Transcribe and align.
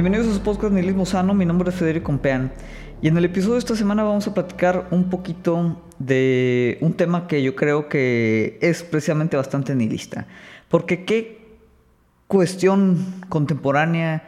Bienvenidos 0.00 0.28
a 0.28 0.34
su 0.34 0.42
podcast 0.42 0.72
Nihilismo 0.72 1.04
Sano, 1.04 1.34
mi 1.34 1.44
nombre 1.44 1.70
es 1.70 1.74
Federico 1.74 2.04
Compean 2.04 2.52
y 3.02 3.08
en 3.08 3.16
el 3.16 3.24
episodio 3.24 3.54
de 3.54 3.58
esta 3.58 3.74
semana 3.74 4.04
vamos 4.04 4.28
a 4.28 4.32
platicar 4.32 4.86
un 4.92 5.10
poquito 5.10 5.82
de 5.98 6.78
un 6.80 6.92
tema 6.92 7.26
que 7.26 7.42
yo 7.42 7.56
creo 7.56 7.88
que 7.88 8.60
es 8.62 8.84
precisamente 8.84 9.36
bastante 9.36 9.74
nihilista. 9.74 10.28
Porque 10.68 11.04
qué 11.04 11.58
cuestión 12.28 13.24
contemporánea 13.28 14.22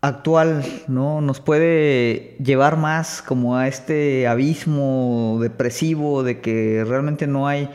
actual 0.00 0.64
¿no? 0.88 1.20
nos 1.20 1.40
puede 1.40 2.38
llevar 2.42 2.78
más 2.78 3.20
como 3.20 3.58
a 3.58 3.68
este 3.68 4.26
abismo 4.26 5.36
depresivo 5.42 6.22
de 6.22 6.40
que 6.40 6.86
realmente 6.88 7.26
no 7.26 7.46
hay 7.46 7.68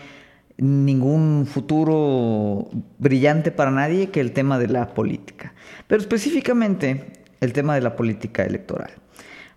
ningún 0.59 1.47
futuro 1.47 2.69
brillante 2.97 3.51
para 3.51 3.71
nadie 3.71 4.09
que 4.09 4.19
el 4.19 4.33
tema 4.33 4.59
de 4.59 4.67
la 4.67 4.93
política. 4.93 5.53
Pero 5.87 6.01
específicamente 6.01 7.13
el 7.39 7.53
tema 7.53 7.75
de 7.75 7.81
la 7.81 7.95
política 7.95 8.43
electoral. 8.43 8.91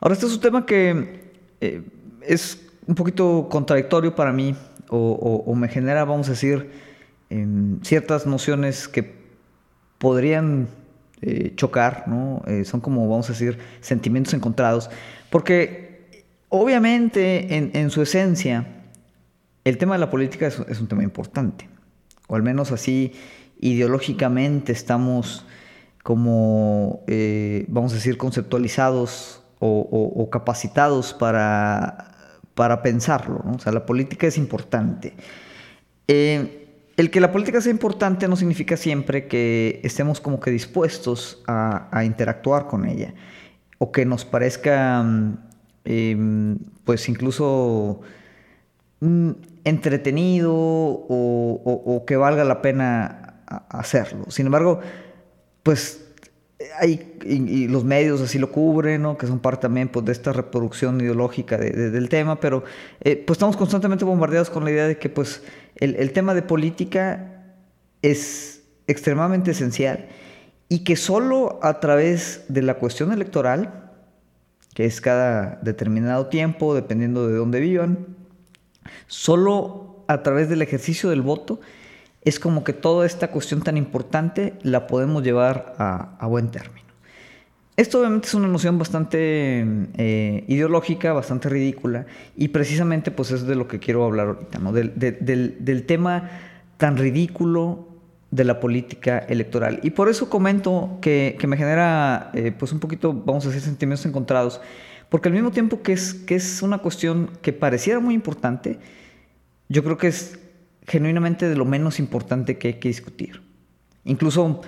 Ahora, 0.01 0.15
este 0.15 0.27
es 0.27 0.35
un 0.35 0.41
tema 0.41 0.65
que 0.65 1.31
eh, 1.61 1.83
es 2.23 2.61
un 2.87 2.95
poquito 2.95 3.49
contradictorio 3.51 4.15
para 4.15 4.33
mí 4.33 4.55
o, 4.89 5.55
me 5.57 5.69
genera, 5.69 6.05
vamos 6.05 6.29
a 6.29 6.33
decir, 6.33 6.71
em, 7.31 7.81
ciertas 7.81 8.27
nociones 8.27 8.89
que 8.89 9.15
podrían 9.97 10.69
eh, 11.23 11.53
chocar, 11.57 12.05
¿no? 12.09 12.43
Eh, 12.47 12.65
son 12.65 12.81
como, 12.81 13.09
vamos 13.09 13.31
a 13.31 13.33
decir, 13.33 13.59
sentimientos 13.81 14.35
encontrados, 14.35 14.91
porque 15.31 16.11
obviamente 16.51 17.57
en, 17.57 17.91
su 17.91 18.03
esencia 18.03 18.67
el 19.65 19.79
tema 19.79 19.95
de 19.95 20.01
la 20.01 20.11
política 20.11 20.47
es, 20.47 20.81
un 20.81 20.89
tema 20.89 21.03
importante, 21.03 21.69
o 22.29 22.37
al 22.37 22.43
menos 22.43 22.73
así 22.73 23.13
ideológicamente 23.61 24.73
estamos 24.73 25.47
como, 26.03 27.05
eh, 27.07 27.65
vamos 27.69 27.93
a 27.93 27.97
decir, 27.97 28.17
conceptualizados 28.17 29.43
o, 29.61 30.29
capacitados 30.33 31.15
para, 31.15 32.17
para 32.55 32.83
pensarlo. 32.83 33.45
O 33.55 33.59
sea, 33.61 33.71
la 33.71 33.87
política 33.87 34.27
es 34.27 34.37
importante. 34.37 35.15
El 36.97 37.11
que 37.11 37.21
la 37.21 37.33
política 37.33 37.61
sea 37.61 37.73
importante 37.73 38.29
no 38.29 38.37
significa 38.37 38.77
siempre 38.77 39.27
que 39.27 39.81
estemos 39.83 40.21
como 40.21 40.41
que 40.41 40.51
dispuestos 40.51 41.43
a, 41.47 42.03
interactuar 42.05 42.67
con 42.67 42.87
ella 42.87 43.15
o 43.79 43.91
que 43.91 44.05
nos 44.05 44.25
parezca 44.25 45.03
mm, 45.03 45.39
em, 45.85 46.59
pues 46.85 47.09
incluso 47.09 48.03
mm, 49.01 49.31
entretenido 49.65 50.53
o, 50.55 52.05
que 52.07 52.17
valga 52.17 52.45
la 52.45 52.63
pena 52.63 53.45
hacerlo. 53.69 54.25
Sin 54.29 54.47
embargo, 54.47 54.81
pues 55.63 56.03
hay, 56.79 57.19
y, 57.25 57.69
los 57.69 57.85
medios 57.85 58.21
así 58.21 58.39
lo 58.39 58.51
cubren, 58.51 59.17
que 59.17 59.27
son 59.27 59.41
parte 59.41 59.63
también 59.63 59.89
pues, 59.89 60.05
de 60.05 60.13
esta 60.13 60.33
reproducción 60.33 61.01
ideológica 61.01 61.59
del 61.59 62.09
tema, 62.09 62.41
pero 62.41 62.65
eh, 63.01 63.17
pues 63.17 63.37
estamos 63.37 63.57
constantemente 63.57 64.05
bombardeados 64.05 64.51
con 64.51 64.65
la 64.65 64.71
idea 64.71 64.87
de 64.87 64.99
que 64.99 65.09
pues 65.09 65.43
el, 65.77 66.13
tema 66.13 66.35
de 66.35 66.43
política 66.43 67.45
es 68.03 68.63
extremadamente 68.87 69.53
esencial 69.53 70.09
y 70.69 70.85
que 70.85 70.97
solo 70.97 71.59
a 71.63 71.81
través 71.81 72.45
de 72.49 72.63
la 72.63 72.75
cuestión 72.75 73.13
electoral, 73.13 73.91
que 74.75 74.85
es 74.87 75.01
cada 75.01 75.61
determinado 75.63 76.27
tiempo, 76.27 76.75
dependiendo 76.75 77.29
de 77.29 77.37
dónde 77.37 77.61
vivan, 77.61 78.07
solo 79.07 80.05
a 80.09 80.23
través 80.23 80.49
del 80.49 80.63
ejercicio 80.63 81.11
del 81.11 81.23
voto, 81.23 81.61
es 82.23 82.39
como 82.39 82.63
que 82.65 82.73
toda 82.73 83.05
esta 83.05 83.29
cuestión 83.29 83.63
tan 83.63 83.77
importante 83.77 84.55
la 84.63 84.87
podemos 84.87 85.23
llevar 85.23 85.75
a, 85.79 86.27
buen 86.27 86.51
término. 86.51 86.83
Esto 87.77 87.99
obviamente 87.99 88.29
es 88.29 88.35
una 88.35 88.49
noción 88.49 88.79
bastante 88.79 89.65
eh, 89.97 90.45
ideológica, 90.47 91.13
bastante 91.13 91.49
ridícula, 91.49 92.07
y 92.37 92.49
precisamente 92.49 93.11
pues 93.11 93.31
es 93.33 93.47
de 93.47 93.55
lo 93.57 93.67
que 93.67 93.81
quiero 93.81 94.05
hablar 94.05 94.29
ahorita, 94.29 94.59
¿no? 94.59 94.73
del, 94.73 95.85
tema 95.87 96.31
tan 96.77 96.97
ridículo 96.97 97.89
de 98.31 98.45
la 98.45 98.61
política 98.61 99.19
electoral. 99.19 99.81
Y 99.83 99.91
por 99.91 100.09
eso 100.09 100.29
comento 100.31 100.99
que, 101.01 101.37
me 101.47 101.57
genera 101.57 102.31
eh, 102.35 102.53
pues 102.57 102.73
un 102.73 102.79
poquito, 102.79 103.13
vamos 103.13 103.45
a 103.47 103.49
decir, 103.49 103.63
sentimientos 103.63 104.07
encontrados, 104.07 104.61
porque 105.13 105.29
al 105.29 105.35
mismo 105.35 105.51
tiempo 105.51 105.83
que 105.83 105.93
es, 105.93 106.15
que 106.15 106.37
es 106.37 106.63
una 106.63 106.79
cuestión 106.79 107.33
que 107.43 107.53
pareciera 107.53 108.01
muy 108.01 108.15
importante, 108.15 108.79
yo 109.69 109.85
creo 109.85 109.99
que 109.99 110.07
es 110.07 110.39
genuinamente 110.87 111.51
de 111.51 111.55
lo 111.55 111.67
menos 111.67 111.99
importante 111.99 112.57
que 112.57 112.69
hay 112.69 112.75
que 112.75 112.89
discutir. 112.89 113.43
Incluso 114.05 114.63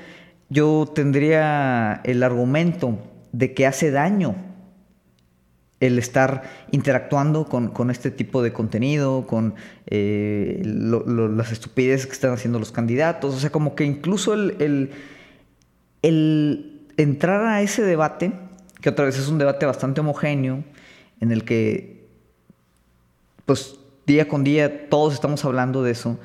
yo 0.50 0.92
tendría 0.94 2.02
el 2.04 2.22
argumento 2.22 2.98
de 3.32 3.54
que 3.54 3.66
hace 3.66 3.90
daño 3.90 4.36
el 5.80 5.98
estar 5.98 6.42
interactuando 6.72 7.46
con, 7.46 7.90
este 7.90 8.10
tipo 8.10 8.42
de 8.42 8.52
contenido, 8.52 9.26
con 9.26 9.54
eh, 9.86 10.60
las 10.62 11.52
estupideces 11.52 12.06
que 12.06 12.12
están 12.12 12.32
haciendo 12.32 12.58
los 12.58 12.70
candidatos. 12.70 13.34
O 13.34 13.38
sea, 13.38 13.48
como 13.48 13.74
que 13.74 13.84
incluso 13.84 14.34
el, 14.34 14.90
el, 16.02 16.82
entrar 16.98 17.46
a 17.46 17.62
ese 17.62 17.80
debate, 17.80 18.44
que 18.84 18.90
otra 18.90 19.06
vez 19.06 19.18
es 19.18 19.28
un 19.28 19.38
debate 19.38 19.64
bastante 19.64 20.02
homogéneo, 20.02 20.62
en 21.18 21.32
el 21.32 21.46
que 21.46 22.06
pues 23.46 23.78
día 24.04 24.28
con 24.28 24.44
día 24.44 24.90
todos 24.90 25.14
estamos 25.14 25.42
hablando 25.46 25.82
de 25.82 25.92
eso. 25.92 26.18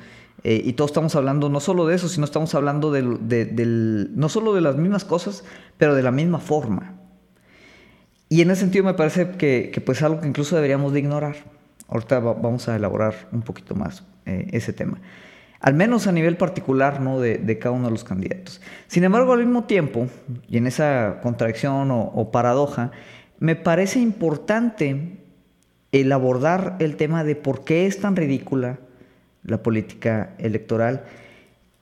Eh, 0.44 0.60
y 0.62 0.74
todos 0.74 0.90
estamos 0.90 1.16
hablando 1.16 1.48
no 1.48 1.60
solo 1.60 1.86
de 1.86 1.94
eso, 1.94 2.06
sino 2.10 2.26
estamos 2.26 2.54
hablando 2.54 2.92
del, 2.92 4.10
no 4.14 4.28
solo 4.28 4.52
de 4.52 4.60
las 4.60 4.76
mismas 4.76 5.06
cosas, 5.06 5.42
pero 5.78 5.94
de 5.94 6.02
la 6.02 6.10
misma 6.10 6.38
forma. 6.38 6.96
Y 8.28 8.42
en 8.42 8.50
ese 8.50 8.60
sentido 8.60 8.84
me 8.84 8.92
parece 8.92 9.30
que, 9.38 9.70
que 9.72 9.80
pues 9.80 10.02
algo 10.02 10.20
que 10.20 10.28
incluso 10.28 10.54
deberíamos 10.54 10.92
de 10.92 10.98
ignorar. 10.98 11.36
Ahorita 11.88 12.18
vamos 12.18 12.68
a 12.68 12.76
elaborar 12.76 13.26
un 13.32 13.40
poquito 13.40 13.74
más 13.74 14.04
eh, 14.26 14.48
ese 14.52 14.74
tema. 14.74 15.00
Al 15.60 15.74
menos 15.74 16.06
a 16.06 16.12
nivel 16.12 16.38
particular 16.38 17.00
¿no? 17.00 17.20
de, 17.20 17.36
de, 17.36 17.58
cada 17.58 17.74
uno 17.74 17.86
de 17.86 17.90
los 17.90 18.04
candidatos. 18.04 18.62
Sin 18.86 19.04
embargo, 19.04 19.34
al 19.34 19.40
mismo 19.40 19.64
tiempo, 19.64 20.08
y 20.48 20.56
en 20.56 20.66
esa 20.66 21.20
contradicción 21.22 21.90
o, 21.90 22.30
paradoja, 22.32 22.92
me 23.38 23.56
parece 23.56 24.00
importante 24.00 25.18
el 25.92 26.12
abordar 26.12 26.76
el 26.78 26.96
tema 26.96 27.24
de 27.24 27.36
por 27.36 27.64
qué 27.64 27.86
es 27.86 28.00
tan 28.00 28.16
ridícula 28.16 28.78
la 29.42 29.62
política 29.62 30.34
electoral, 30.38 31.04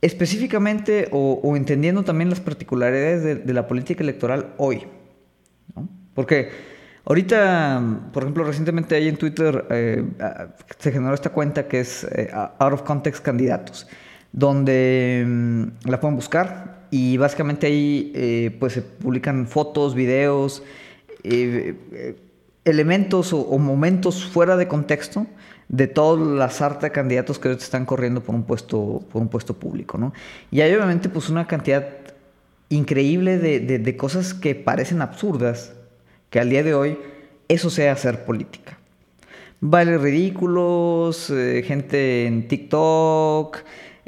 específicamente 0.00 1.08
o, 1.12 1.56
entendiendo 1.56 2.02
también 2.02 2.30
las 2.30 2.40
particularidades 2.40 3.46
de, 3.46 3.52
la 3.52 3.68
política 3.68 4.02
electoral 4.02 4.54
hoy. 4.56 4.84
Porque 6.14 6.50
ahorita, 7.08 7.82
por 8.12 8.22
ejemplo, 8.22 8.44
recientemente 8.44 8.94
ahí 8.94 9.08
en 9.08 9.16
Twitter 9.16 9.64
eh, 9.70 10.04
se 10.78 10.92
generó 10.92 11.14
esta 11.14 11.30
cuenta 11.30 11.66
que 11.66 11.80
es 11.80 12.04
eh, 12.04 12.30
Out 12.32 12.72
of 12.74 12.82
Context 12.82 13.24
Candidatos, 13.24 13.88
donde 14.30 15.24
mm, 15.26 15.88
la 15.88 15.98
pueden 15.98 16.16
buscar 16.16 16.86
y 16.90 17.16
básicamente 17.16 17.66
ahí 17.66 18.12
eh, 18.14 18.56
pues 18.60 18.74
se 18.74 18.82
publican 18.82 19.46
fotos, 19.46 19.94
videos, 19.94 20.62
elementos 22.64 23.32
o, 23.32 23.58
momentos 23.58 24.24
fuera 24.24 24.56
de 24.56 24.68
contexto 24.68 25.26
de 25.68 25.86
toda 25.86 26.24
la 26.24 26.50
sarta 26.50 26.86
de 26.86 26.92
candidatos 26.92 27.38
que 27.38 27.50
están 27.52 27.84
corriendo 27.84 28.22
por 28.22 28.34
un 28.34 28.44
puesto, 28.44 29.02
por 29.10 29.20
un 29.20 29.28
puesto 29.28 29.54
público, 29.54 29.98
¿no? 29.98 30.12
Y 30.50 30.60
hay 30.60 30.74
obviamente 30.74 31.08
pues 31.08 31.28
una 31.28 31.46
cantidad 31.46 31.86
increíble 32.68 33.38
de, 33.38 33.96
cosas 33.96 34.34
que 34.34 34.54
parecen 34.54 35.02
absurdas, 35.02 35.72
que 36.30 36.40
al 36.40 36.50
día 36.50 36.62
de 36.62 36.74
hoy 36.74 36.98
eso 37.48 37.70
sea 37.70 37.92
hacer 37.92 38.24
política. 38.24 38.78
Bailes 39.60 40.00
ridículos, 40.00 41.30
eh, 41.30 41.64
gente 41.66 42.26
en 42.26 42.46
TikTok, 42.46 43.58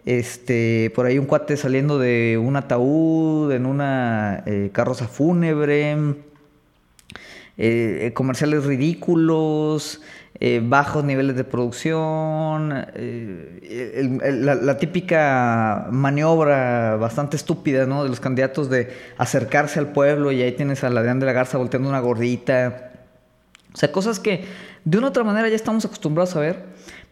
este, 0.05 0.93
por 0.95 1.07
ahí 1.07 1.19
un 1.19 1.27
cuate 1.27 1.57
saliendo 1.57 1.99
de 1.99 2.39
un 2.41 2.57
ataúd 2.57 3.51
en 3.53 3.67
una 3.67 4.45
eh, 4.47 4.71
carroza 4.73 5.09
fúnebre, 5.09 5.97
eh, 7.59 8.13
comerciales 8.15 8.65
ridículos, 8.65 10.01
eh, 10.43 10.63
bajos 10.65 11.05
niveles 11.05 11.37
de 11.37 11.45
producción, 11.45 12.73
eh, 12.95 14.09
la, 14.41 14.79
típica 14.79 15.89
maniobra 15.91 16.97
bastante 16.97 17.37
estúpida 17.37 17.85
¿no? 17.85 18.05
de 18.05 18.09
los 18.09 18.21
candidatos 18.21 18.71
de 18.71 18.89
acercarse 19.19 19.79
al 19.79 19.93
pueblo 19.93 20.33
y 20.33 20.41
ahí 20.41 20.53
tienes 20.53 20.83
a 20.83 20.89
la 20.89 21.03
de 21.03 21.27
la 21.27 21.33
Garza 21.33 21.59
volteando 21.59 21.91
una 21.91 22.01
gordita. 22.01 22.91
O 23.75 23.77
sea, 23.77 23.93
cosas 23.93 24.19
que 24.19 24.45
de 24.85 24.97
una 24.97 25.09
u 25.09 25.11
otra 25.11 25.25
manera 25.25 25.47
ya 25.49 25.57
estamos 25.57 25.85
acostumbrados 25.85 26.35
a 26.37 26.41
ver, 26.41 26.65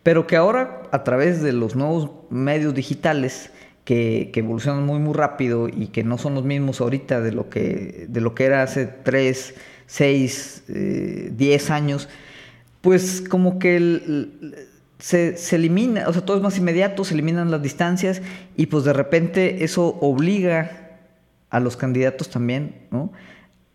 pero 0.02 0.26
que 0.26 0.36
ahora 0.36 0.84
a 0.90 1.04
través 1.04 1.42
de 1.42 1.52
los 1.52 1.76
nuevos 1.76 2.10
medios 2.30 2.72
digitales 2.72 3.50
que, 3.84 4.32
evolucionan 4.34 4.86
muy 4.86 5.00
muy 5.00 5.12
rápido 5.12 5.68
y 5.68 5.88
que 5.88 6.02
no 6.02 6.16
son 6.16 6.34
los 6.34 6.44
mismos 6.44 6.80
ahorita 6.80 7.20
de 7.20 7.32
lo 7.32 7.50
que, 7.50 8.06
de 8.08 8.20
lo 8.22 8.34
que 8.34 8.46
era 8.46 8.62
hace 8.62 8.86
tres 8.86 9.54
6, 9.88 10.64
10 10.68 11.70
eh, 11.70 11.72
años, 11.72 12.08
pues 12.80 13.22
como 13.28 13.58
que 13.58 14.28
se, 14.98 15.36
elimina, 15.54 16.08
o 16.08 16.12
sea, 16.12 16.24
todo 16.24 16.36
es 16.36 16.42
más 16.42 16.58
inmediato, 16.58 17.04
se 17.04 17.14
eliminan 17.14 17.50
las 17.50 17.62
distancias 17.62 18.20
y 18.56 18.66
pues 18.66 18.84
de 18.84 18.92
repente 18.92 19.64
eso 19.64 19.96
obliga 20.00 20.98
a 21.50 21.60
los 21.60 21.76
candidatos 21.76 22.28
también, 22.30 22.86
¿no? 22.90 23.12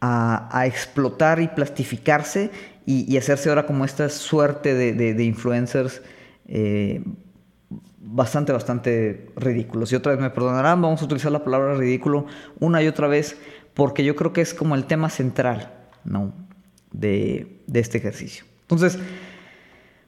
A, 0.02 0.66
explotar 0.66 1.40
y 1.40 1.48
plastificarse 1.48 2.52
y, 2.86 3.16
hacerse 3.16 3.48
ahora 3.48 3.66
como 3.66 3.86
esta 3.86 4.10
suerte 4.10 4.74
de, 4.74 5.24
influencers 5.24 6.02
eh, 6.46 7.02
bastante, 8.00 8.52
bastante 8.52 9.32
ridículos. 9.38 9.94
Y 9.94 9.96
otra 9.96 10.12
vez 10.12 10.22
me 10.22 10.30
perdonarán, 10.30 10.82
vamos 10.82 11.02
a 11.02 11.06
utilizar 11.06 11.32
la 11.32 11.46
palabra 11.46 11.76
ridículo 11.76 12.26
una 12.60 12.84
y 12.84 12.88
otra 12.88 13.08
vez 13.08 13.38
porque 13.74 14.04
yo 14.04 14.16
creo 14.18 14.34
que 14.34 14.42
es 14.42 14.54
como 14.54 14.76
el 14.76 14.86
tema 14.86 15.10
central, 15.10 15.72
¿no? 16.04 16.34
De, 16.92 17.62
de 17.66 17.80
este 17.80 17.98
ejercicio. 17.98 18.44
Entonces, 18.64 19.00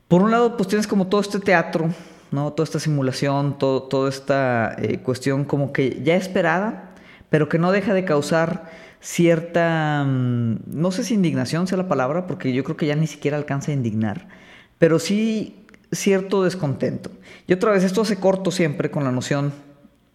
por 0.07 0.21
un 0.21 0.31
lado, 0.31 0.57
pues 0.57 0.67
tienes 0.67 0.87
como 0.87 1.07
todo 1.07 1.21
este 1.21 1.39
teatro, 1.39 1.89
¿no? 2.31 2.53
Toda 2.53 2.65
esta 2.65 2.79
simulación, 2.79 3.57
todo, 3.57 3.83
toda 3.83 4.09
esta 4.09 4.75
eh, 4.79 4.99
cuestión 4.99 5.45
como 5.45 5.73
que 5.73 6.01
ya 6.03 6.15
esperada, 6.15 6.91
pero 7.29 7.49
que 7.49 7.59
no 7.59 7.71
deja 7.71 7.93
de 7.93 8.05
causar 8.05 8.69
cierta, 8.99 10.03
mm, 10.05 10.59
no 10.67 10.91
sé 10.91 11.03
si 11.03 11.13
indignación 11.13 11.67
sea 11.67 11.77
la 11.77 11.87
palabra, 11.87 12.27
porque 12.27 12.53
yo 12.53 12.63
creo 12.63 12.77
que 12.77 12.87
ya 12.87 12.95
ni 12.95 13.07
siquiera 13.07 13.37
alcanza 13.37 13.71
a 13.71 13.75
indignar, 13.75 14.27
pero 14.79 14.99
sí 14.99 15.65
cierto 15.91 16.43
descontento. 16.43 17.11
Y 17.47 17.53
otra 17.53 17.71
vez, 17.71 17.83
esto 17.83 18.01
hace 18.01 18.17
corto 18.17 18.51
siempre 18.51 18.91
con 18.91 19.03
la 19.03 19.11
noción 19.11 19.53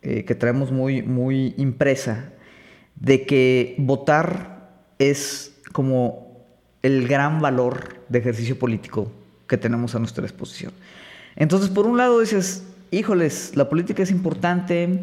eh, 0.02 0.24
que 0.24 0.34
traemos 0.34 0.72
muy, 0.72 1.02
muy 1.02 1.54
impresa 1.56 2.32
de 2.96 3.26
que 3.26 3.74
votar 3.78 4.70
es 4.98 5.60
como 5.72 6.29
el 6.82 7.06
gran 7.08 7.40
valor 7.40 7.96
de 8.08 8.18
ejercicio 8.18 8.58
político 8.58 9.10
que 9.46 9.56
tenemos 9.56 9.94
a 9.94 9.98
nuestra 9.98 10.22
disposición. 10.22 10.72
Entonces, 11.36 11.68
por 11.70 11.86
un 11.86 11.96
lado 11.96 12.20
dices, 12.20 12.64
híjoles, 12.90 13.52
la 13.54 13.68
política 13.68 14.02
es 14.02 14.10
importante, 14.10 15.00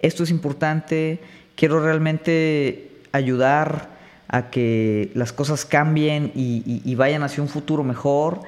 esto 0.00 0.22
es 0.22 0.30
importante, 0.30 1.20
quiero 1.54 1.80
realmente 1.80 2.90
ayudar 3.12 3.90
a 4.28 4.50
que 4.50 5.10
las 5.14 5.32
cosas 5.32 5.64
cambien 5.64 6.32
y, 6.34 6.94
vayan 6.94 7.22
hacia 7.22 7.42
un 7.42 7.48
futuro 7.48 7.84
mejor. 7.84 8.40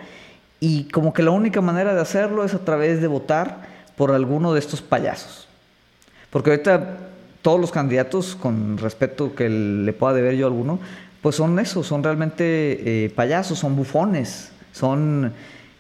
Y 0.59 0.85
como 0.85 1.12
que 1.12 1.23
la 1.23 1.31
única 1.31 1.61
manera 1.61 1.94
de 1.94 2.00
hacerlo 2.00 2.43
es 2.43 2.55
a 2.55 2.65
través 2.65 3.03
de 3.03 3.06
votar 3.06 3.69
por 3.97 4.11
alguno 4.11 4.55
de 4.55 4.61
estos 4.61 4.81
payasos. 4.81 5.47
Porque 6.31 6.50
ahorita 6.50 6.97
todos 7.43 7.61
los 7.61 7.71
candidatos, 7.71 8.35
con 8.35 8.79
respeto 8.79 9.35
que 9.35 9.50
le 9.50 9.93
pueda 9.93 10.15
deber 10.15 10.37
yo 10.37 10.47
a 10.47 10.49
alguno, 10.49 10.79
pues 11.25 11.37
son 11.37 11.59
eso, 11.59 11.82
son 11.82 12.03
realmente 12.03 12.44
eh, 13.06 13.09
payasos, 13.09 13.59
son 13.59 13.76
bufones, 13.76 14.53
son, 14.73 15.32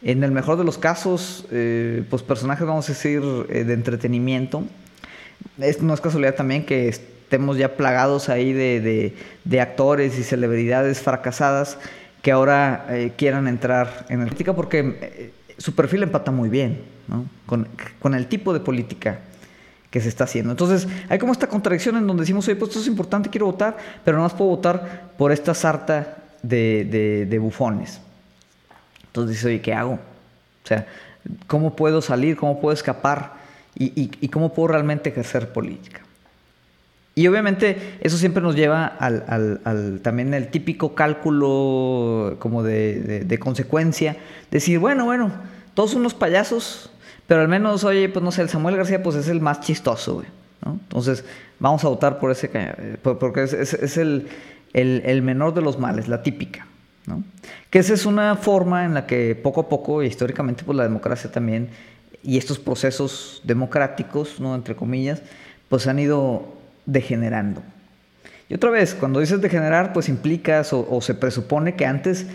en 0.02 0.24
el 0.24 0.30
mejor 0.30 0.56
de 0.56 0.64
los 0.64 0.78
casos, 0.78 1.44
eh, 1.50 2.02
pues 2.08 2.22
personajes, 2.22 2.66
vamos 2.66 2.88
a 2.88 2.92
decir, 2.94 3.20
eh, 3.50 3.64
de 3.64 3.74
entretenimiento. 3.74 4.64
No 5.58 5.92
es 5.92 6.00
casualidad 6.00 6.34
también 6.34 6.64
que 6.64 6.88
estemos 6.88 7.58
ya 7.58 7.76
plagados 7.76 8.30
ahí 8.30 8.54
de, 8.54 9.60
actores 9.60 10.18
y 10.18 10.22
celebridades 10.22 11.02
fracasadas 11.02 11.76
que 12.22 12.32
ahora 12.32 12.86
quieran 13.18 13.46
entrar 13.46 14.06
en 14.08 14.20
la 14.20 14.24
política 14.24 14.54
porque 14.54 15.30
su 15.58 15.74
perfil 15.74 16.04
empata 16.04 16.30
muy 16.30 16.48
bien 16.48 16.80
con, 17.44 17.68
con 18.00 18.14
el 18.14 18.28
tipo 18.28 18.54
de 18.54 18.60
política 18.60 19.20
que 19.94 20.00
se 20.00 20.08
está 20.08 20.24
haciendo. 20.24 20.50
Entonces, 20.50 20.88
hay 21.08 21.20
como 21.20 21.30
esta 21.30 21.46
contradicción 21.46 21.96
en 21.96 22.04
donde 22.04 22.22
decimos, 22.22 22.48
oye, 22.48 22.56
pues 22.56 22.70
esto 22.70 22.80
es 22.80 22.88
importante, 22.88 23.30
quiero 23.30 23.46
votar, 23.46 23.76
pero 24.04 24.16
no 24.16 24.24
más 24.24 24.32
puedo 24.32 24.50
votar 24.50 25.12
por 25.16 25.30
esta 25.30 25.54
sarta 25.54 26.16
de, 26.42 27.26
de 27.30 27.38
bufones. 27.38 28.00
Entonces 29.06 29.36
dice, 29.36 29.46
oye, 29.46 29.60
¿qué 29.60 29.72
hago? 29.72 29.92
O 29.92 30.66
sea, 30.66 30.88
¿cómo 31.46 31.76
puedo 31.76 32.02
salir? 32.02 32.36
¿Cómo 32.36 32.60
puedo 32.60 32.74
escapar? 32.74 33.34
¿Y, 33.76 34.26
cómo 34.26 34.52
puedo 34.52 34.66
realmente 34.66 35.10
ejercer 35.10 35.52
política? 35.52 36.00
Y 37.14 37.28
obviamente 37.28 37.98
eso 38.00 38.18
siempre 38.18 38.42
nos 38.42 38.56
lleva 38.56 38.86
al, 38.86 40.00
también 40.02 40.34
el 40.34 40.48
típico 40.48 40.96
cálculo 40.96 42.34
como 42.40 42.64
de, 42.64 43.38
consecuencia. 43.38 44.16
Decir, 44.50 44.80
bueno, 44.80 45.04
bueno, 45.04 45.30
todos 45.74 45.94
unos 45.94 46.14
payasos, 46.14 46.90
pero 47.26 47.40
al 47.40 47.48
menos, 47.48 47.84
oye, 47.84 48.08
pues 48.08 48.22
no 48.22 48.32
sé, 48.32 48.42
el 48.42 48.48
Samuel 48.48 48.76
García 48.76 49.02
pues 49.02 49.16
es 49.16 49.28
el 49.28 49.40
más 49.40 49.60
chistoso, 49.60 50.14
güey. 50.14 50.26
Entonces, 50.66 51.24
vamos 51.58 51.84
a 51.84 51.88
votar 51.88 52.18
por 52.18 52.30
ese, 52.30 52.48
porque 53.02 53.42
es, 53.42 53.96
el, 53.98 54.28
el 54.72 55.22
menor 55.22 55.52
de 55.52 55.60
los 55.60 55.78
males, 55.78 56.08
la 56.08 56.22
típica. 56.22 56.66
Que 57.70 57.80
esa 57.80 57.94
es 57.94 58.06
una 58.06 58.36
forma 58.36 58.84
en 58.84 58.94
la 58.94 59.06
que 59.06 59.34
poco 59.34 59.62
a 59.62 59.68
poco, 59.68 60.02
históricamente, 60.02 60.64
pues 60.64 60.76
la 60.76 60.84
democracia 60.84 61.30
también, 61.30 61.68
y 62.22 62.38
estos 62.38 62.58
procesos 62.58 63.42
democráticos, 63.44 64.40
¿no? 64.40 64.54
entre 64.54 64.74
comillas, 64.74 65.20
pues 65.68 65.86
han 65.86 65.98
ido 65.98 66.54
degenerando. 66.86 67.62
Y 68.48 68.54
otra 68.54 68.70
vez, 68.70 68.94
cuando 68.94 69.20
dices 69.20 69.40
degenerar, 69.40 69.92
pues 69.92 70.08
implicas 70.08 70.72
o, 70.72 71.00
se 71.00 71.14
presupone 71.14 71.74
que 71.74 71.86
antes 71.86 72.26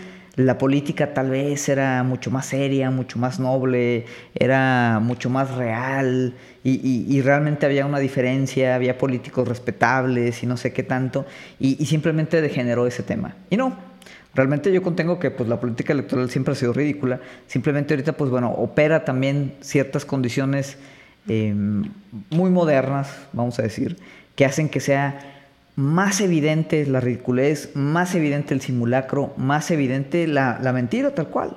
la 0.46 0.58
política 0.58 1.12
tal 1.14 1.30
vez 1.30 1.68
era 1.68 2.02
mucho 2.02 2.30
más 2.30 2.46
seria, 2.46 2.90
mucho 2.90 3.18
más 3.18 3.38
noble, 3.38 4.06
era 4.34 5.00
mucho 5.00 5.30
más 5.30 5.54
real 5.54 6.34
y, 6.62 7.20
realmente 7.22 7.66
había 7.66 7.86
una 7.86 7.98
diferencia, 7.98 8.74
había 8.74 8.98
políticos 8.98 9.48
respetables 9.48 10.42
y 10.42 10.46
no 10.46 10.56
sé 10.56 10.72
qué 10.72 10.82
tanto, 10.82 11.26
y, 11.58 11.84
simplemente 11.86 12.40
degeneró 12.40 12.86
ese 12.86 13.02
tema. 13.02 13.36
Y 13.50 13.56
no, 13.56 13.90
Realmente 14.32 14.72
yo 14.72 14.80
contengo 14.80 15.18
que 15.18 15.32
pues, 15.32 15.48
la 15.48 15.58
política 15.58 15.92
electoral 15.92 16.30
siempre 16.30 16.52
ha 16.52 16.54
sido 16.54 16.72
ridícula. 16.72 17.18
Simplemente 17.48 17.94
ahorita, 17.94 18.12
pues 18.12 18.30
bueno, 18.30 18.52
opera 18.52 19.04
también 19.04 19.54
ciertas 19.60 20.04
condiciones 20.04 20.78
em, 21.26 21.90
muy 22.30 22.48
modernas, 22.48 23.08
vamos 23.32 23.58
a 23.58 23.62
decir, 23.62 23.96
que 24.36 24.44
hacen 24.44 24.68
que 24.68 24.78
sea 24.78 25.39
más 25.76 26.20
evidente 26.20 26.84
la 26.86 27.00
ridiculez, 27.00 27.70
más 27.74 28.14
evidente 28.14 28.54
el 28.54 28.60
simulacro, 28.60 29.32
más 29.36 29.70
evidente 29.70 30.26
la, 30.26 30.58
la 30.62 30.72
mentira 30.72 31.14
tal 31.14 31.28
cual. 31.28 31.56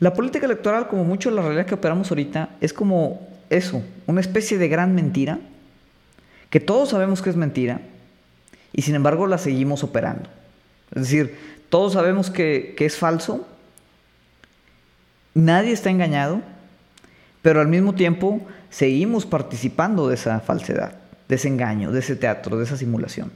La 0.00 0.14
política 0.14 0.46
electoral, 0.46 0.86
como 0.86 1.04
mucho 1.04 1.30
la 1.30 1.42
realidad 1.42 1.66
que 1.66 1.74
operamos 1.74 2.10
ahorita, 2.10 2.50
es 2.60 2.72
como 2.72 3.28
eso, 3.50 3.82
una 4.06 4.20
especie 4.20 4.58
de 4.58 4.68
gran 4.68 4.94
mentira, 4.94 5.40
que 6.50 6.60
todos 6.60 6.90
sabemos 6.90 7.20
que 7.20 7.30
es 7.30 7.36
mentira, 7.36 7.80
y 8.72 8.82
sin 8.82 8.94
embargo 8.94 9.26
la 9.26 9.38
seguimos 9.38 9.82
operando. 9.82 10.28
Es 10.94 11.02
decir, 11.02 11.36
todos 11.68 11.94
sabemos 11.94 12.30
que, 12.30 12.76
es 12.78 12.96
falso, 12.96 13.46
nadie 15.34 15.72
está 15.72 15.90
engañado, 15.90 16.42
pero 17.42 17.60
al 17.60 17.68
mismo 17.68 17.94
tiempo 17.94 18.40
seguimos 18.70 19.26
participando 19.26 20.08
de 20.08 20.14
esa 20.14 20.40
falsedad, 20.40 20.92
de 21.28 21.34
ese 21.36 21.48
engaño, 21.48 21.92
de 21.92 22.00
ese 22.00 22.16
teatro, 22.16 22.56
de 22.56 22.64
esa 22.64 22.76
simulación. 22.76 23.30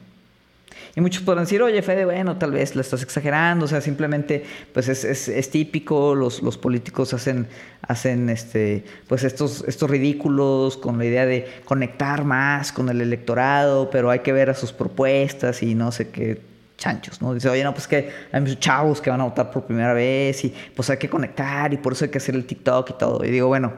Y 0.94 1.00
muchos 1.00 1.22
podrán 1.22 1.44
decir, 1.44 1.62
oye, 1.62 1.80
Fede, 1.80 2.04
bueno, 2.04 2.36
tal 2.36 2.52
vez 2.52 2.74
la 2.74 2.82
estás 2.82 3.02
exagerando, 3.02 3.64
o 3.64 3.68
sea, 3.68 3.80
simplemente, 3.80 4.44
pues 4.74 4.88
es, 4.88 5.50
típico, 5.50 6.14
los, 6.14 6.42
los, 6.42 6.58
políticos 6.58 7.14
hacen, 7.14 7.46
hacen 7.80 8.28
este, 8.28 8.84
pues 9.08 9.24
estos, 9.24 9.64
estos 9.66 9.88
ridículos 9.88 10.76
con 10.76 10.98
la 10.98 11.06
idea 11.06 11.24
de 11.24 11.48
conectar 11.64 12.24
más 12.24 12.72
con 12.72 12.90
el 12.90 13.00
electorado, 13.00 13.88
pero 13.88 14.10
hay 14.10 14.18
que 14.18 14.32
ver 14.32 14.50
a 14.50 14.54
sus 14.54 14.72
propuestas 14.72 15.62
y 15.62 15.74
no 15.74 15.92
sé 15.92 16.10
qué 16.10 16.42
chanchos, 16.76 17.22
¿no? 17.22 17.32
Dice, 17.32 17.48
oye, 17.48 17.64
no, 17.64 17.72
pues 17.72 17.88
que 17.88 18.10
hay 18.30 18.40
muchos 18.40 18.58
chavos 18.60 19.00
que 19.00 19.08
van 19.08 19.20
a 19.22 19.24
votar 19.24 19.50
por 19.50 19.64
primera 19.64 19.94
vez 19.94 20.44
y 20.44 20.54
pues 20.74 20.90
hay 20.90 20.98
que 20.98 21.08
conectar 21.08 21.72
y 21.72 21.78
por 21.78 21.94
eso 21.94 22.04
hay 22.04 22.10
que 22.10 22.18
hacer 22.18 22.34
el 22.34 22.44
TikTok 22.44 22.90
y 22.90 22.92
todo. 22.94 23.24
Y 23.24 23.30
digo, 23.30 23.48
bueno, 23.48 23.72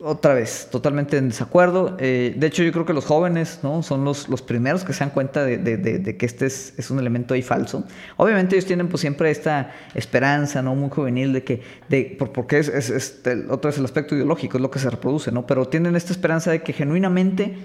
otra 0.00 0.34
vez, 0.34 0.68
totalmente 0.70 1.16
en 1.16 1.28
desacuerdo. 1.28 1.96
Eh, 1.98 2.34
de 2.36 2.46
hecho, 2.46 2.62
yo 2.62 2.72
creo 2.72 2.84
que 2.84 2.92
los 2.92 3.04
jóvenes, 3.04 3.60
¿no? 3.62 3.82
Son 3.82 4.04
los, 4.04 4.28
los 4.28 4.42
primeros 4.42 4.84
que 4.84 4.92
se 4.92 5.00
dan 5.00 5.10
cuenta 5.10 5.44
de, 5.44 6.16
que 6.18 6.26
este 6.26 6.46
es, 6.46 6.90
un 6.90 6.98
elemento 6.98 7.34
ahí 7.34 7.42
falso. 7.42 7.84
Obviamente 8.16 8.56
ellos 8.56 8.66
tienen 8.66 8.88
pues 8.88 9.00
siempre 9.00 9.30
esta 9.30 9.72
esperanza, 9.94 10.62
¿no? 10.62 10.74
Muy 10.74 10.90
juvenil 10.90 11.32
de 11.32 11.44
que, 11.44 11.62
de, 11.88 12.16
porque 12.34 12.58
es, 12.58 12.68
es, 12.68 13.20
otra 13.48 13.70
vez 13.70 13.78
el 13.78 13.84
aspecto 13.84 14.14
ideológico, 14.14 14.58
es 14.58 14.62
lo 14.62 14.70
que 14.70 14.78
se 14.78 14.90
reproduce, 14.90 15.32
¿no? 15.32 15.46
Pero 15.46 15.66
tienen 15.68 15.96
esta 15.96 16.12
esperanza 16.12 16.50
de 16.50 16.62
que 16.62 16.72
genuinamente 16.72 17.56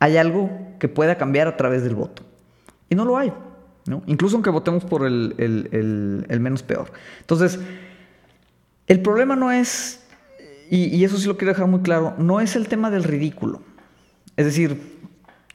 hay 0.00 0.16
algo 0.16 0.50
que 0.78 0.88
pueda 0.88 1.16
cambiar 1.16 1.46
a 1.46 1.56
través 1.56 1.84
del 1.84 1.94
voto. 1.94 2.22
Y 2.88 2.96
no 2.96 3.04
lo 3.04 3.16
hay, 3.16 3.32
¿no? 3.86 4.02
Incluso 4.06 4.36
aunque 4.36 4.50
votemos 4.50 4.84
por 4.84 5.06
el, 5.06 6.38
menos 6.40 6.62
peor. 6.62 6.90
Entonces, 7.20 7.60
el 8.88 9.00
problema 9.00 9.36
no 9.36 9.52
es, 9.52 9.99
y, 10.70 11.04
eso 11.04 11.18
sí 11.18 11.26
lo 11.26 11.36
quiero 11.36 11.52
dejar 11.52 11.66
muy 11.66 11.80
claro, 11.80 12.14
no 12.18 12.40
es 12.40 12.54
el 12.54 12.68
tema 12.68 12.90
del 12.90 13.02
ridículo. 13.02 13.62
Es 14.36 14.46
decir, 14.46 15.00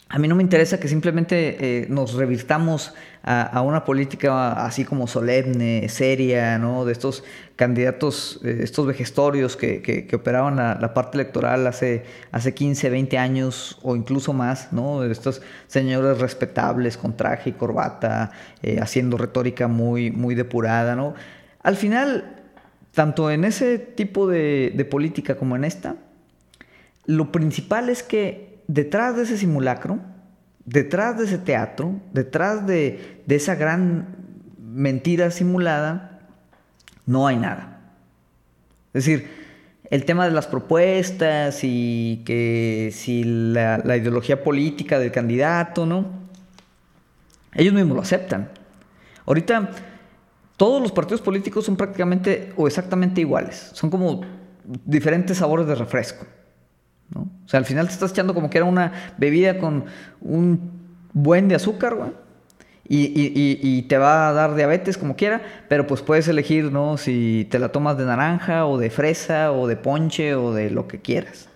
a 0.09 0.19
mí 0.19 0.27
no 0.27 0.35
me 0.35 0.43
interesa 0.43 0.79
que 0.79 0.87
simplemente 0.87 1.57
eh, 1.59 1.87
nos 1.89 2.13
revirtamos 2.13 2.93
a, 3.23 3.61
una 3.61 3.83
política 3.85 4.63
así 4.65 4.85
como 4.85 5.07
solemne, 5.07 5.89
seria, 5.89 6.59
¿no? 6.59 6.85
De 6.85 6.91
estos 6.91 7.23
candidatos, 7.55 8.39
eh, 8.43 8.59
estos 8.61 8.85
vejestorios 8.85 9.57
que, 9.57 10.07
operaban 10.13 10.57
la, 10.57 10.93
parte 10.93 11.17
electoral 11.17 11.65
hace, 11.65 12.03
hace 12.31 12.53
15, 12.53 12.91
20 12.91 13.17
años 13.17 13.79
o 13.81 13.95
incluso 13.95 14.31
más, 14.31 14.71
¿no? 14.71 15.01
De 15.01 15.11
estos 15.11 15.41
señores 15.65 16.19
respetables 16.19 16.97
con 16.97 17.17
traje 17.17 17.49
y 17.49 17.53
corbata, 17.53 18.31
eh, 18.61 18.77
haciendo 18.79 19.17
retórica 19.17 19.67
muy, 19.67 20.11
muy 20.11 20.35
depurada, 20.35 20.95
¿no? 20.95 21.15
Al 21.63 21.77
final, 21.77 22.34
tanto 22.95 23.29
en 23.29 23.45
ese 23.45 23.77
tipo 23.77 24.27
de 24.27 24.87
política 24.89 25.35
como 25.35 25.55
en 25.55 25.63
esta, 25.63 25.97
lo 27.05 27.31
principal 27.31 27.89
es 27.89 28.01
que 28.01 28.59
detrás 28.67 29.15
de 29.15 29.23
ese 29.23 29.37
simulacro, 29.37 29.99
detrás 30.65 31.17
de 31.17 31.25
ese 31.25 31.37
teatro, 31.37 31.99
detrás 32.11 32.65
de, 32.65 33.21
esa 33.27 33.55
gran 33.55 34.07
mentira 34.59 35.31
simulada, 35.31 36.19
no 37.05 37.27
hay 37.27 37.37
nada. 37.37 37.79
Es 38.93 39.05
decir, 39.05 39.29
el 39.91 40.05
tema 40.05 40.25
de 40.25 40.31
las 40.31 40.47
propuestas 40.47 41.59
y 41.61 42.23
que 42.25 42.89
si 42.91 43.23
la, 43.23 43.95
ideología 43.95 44.43
política 44.43 44.97
del 44.97 45.11
candidato, 45.11 45.85
¿no? 45.85 46.25
Ellos 47.53 47.73
mismos 47.73 47.95
lo 47.95 48.01
aceptan. 48.01 48.49
Ahorita 49.25 49.69
todos 50.57 50.81
los 50.81 50.91
partidos 50.91 51.21
políticos 51.21 51.65
son 51.65 51.75
prácticamente 51.75 52.53
o 52.55 52.67
exactamente 52.67 53.21
iguales. 53.21 53.71
Son 53.73 53.89
como 53.89 54.21
diferentes 54.85 55.37
sabores 55.37 55.67
de 55.67 55.75
refresco. 55.75 56.25
¿no? 57.09 57.21
O 57.45 57.47
sea, 57.47 57.59
al 57.59 57.65
final 57.65 57.87
te 57.87 57.93
estás 57.93 58.11
echando 58.11 58.33
como 58.33 58.49
que 58.49 58.57
era 58.57 58.65
una 58.65 59.13
bebida 59.17 59.57
con 59.57 59.85
un 60.21 60.71
buen 61.13 61.47
de 61.47 61.55
azúcar, 61.55 61.95
güey. 61.95 62.11
Y, 62.87 63.05
y, 63.19 63.59
y, 63.63 63.81
te 63.83 63.97
va 63.97 64.29
a 64.29 64.33
dar 64.33 64.53
diabetes 64.53 64.99
como 64.99 65.15
quiera, 65.15 65.41
pero 65.67 65.87
pues 65.87 66.03
puedes 66.03 66.27
elegir, 66.27 66.71
¿no? 66.71 66.97
Si 66.97 67.47
te 67.49 67.57
la 67.57 67.69
tomas 67.69 67.97
de 67.97 68.05
naranja 68.05 68.67
o 68.67 68.77
de 68.77 68.91
fresa 68.91 69.51
o 69.51 69.65
de 69.65 69.75
ponche 69.75 70.35
o 70.35 70.53
de 70.53 70.69
lo 70.69 70.87
que 70.87 71.01
quieras. 71.01 71.49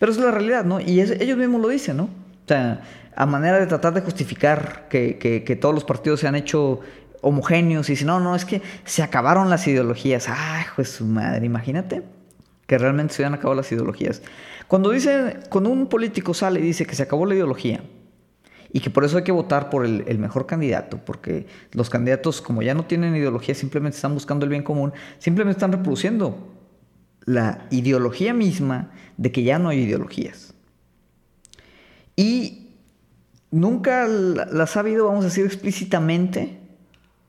Pero 0.00 0.10
es 0.10 0.18
la 0.18 0.32
realidad, 0.32 0.64
¿no? 0.64 0.80
Y 0.80 1.00
ellos 1.00 1.38
mismos 1.38 1.60
lo 1.60 1.68
dicen, 1.68 1.98
¿no? 1.98 2.04
O 2.04 2.48
sea, 2.48 2.82
a 3.14 3.26
manera 3.26 3.60
de 3.60 3.66
tratar 3.66 3.94
de 3.94 4.00
justificar 4.00 4.88
que, 4.90 5.18
que, 5.18 5.44
que 5.44 5.54
todos 5.54 5.72
los 5.72 5.84
partidos 5.84 6.18
se 6.18 6.26
han 6.26 6.34
hecho 6.34 6.80
homogéneos 7.22 7.88
y 7.88 7.92
dicen, 7.92 8.08
no, 8.08 8.20
no, 8.20 8.36
es 8.36 8.44
que 8.44 8.62
se 8.84 9.02
acabaron 9.02 9.50
las 9.50 9.66
ideologías. 9.66 10.28
Ay, 10.28 10.64
pues 10.74 10.90
su 10.90 11.04
madre, 11.04 11.46
imagínate 11.46 12.02
que 12.66 12.78
realmente 12.78 13.14
se 13.14 13.24
han 13.24 13.34
acabado 13.34 13.54
las 13.54 13.70
ideologías. 13.70 14.22
Cuando 14.66 14.90
dice, 14.90 15.38
cuando 15.48 15.70
un 15.70 15.86
político 15.86 16.34
sale 16.34 16.60
y 16.60 16.62
dice 16.62 16.86
que 16.86 16.94
se 16.96 17.04
acabó 17.04 17.26
la 17.26 17.34
ideología, 17.34 17.80
y 18.72 18.80
que 18.80 18.90
por 18.90 19.04
eso 19.04 19.16
hay 19.16 19.24
que 19.24 19.32
votar 19.32 19.70
por 19.70 19.86
el, 19.86 20.18
mejor 20.18 20.44
candidato, 20.46 20.98
porque 21.04 21.46
los 21.72 21.88
candidatos, 21.88 22.42
como 22.42 22.60
ya 22.60 22.74
no 22.74 22.84
tienen 22.84 23.16
ideología, 23.16 23.54
simplemente 23.54 23.96
están 23.96 24.12
buscando 24.12 24.44
el 24.44 24.50
bien 24.50 24.62
común, 24.62 24.92
simplemente 25.18 25.56
están 25.56 25.72
reproduciendo 25.72 26.52
la 27.24 27.66
ideología 27.70 28.34
misma 28.34 28.90
de 29.16 29.32
que 29.32 29.42
ya 29.44 29.58
no 29.58 29.70
hay 29.70 29.80
ideologías. 29.80 30.52
Y 32.16 32.72
nunca 33.50 34.06
las 34.06 34.76
ha 34.76 34.80
habido, 34.80 35.06
vamos 35.06 35.24
a 35.24 35.28
decir 35.28 35.46
explícitamente, 35.46 36.58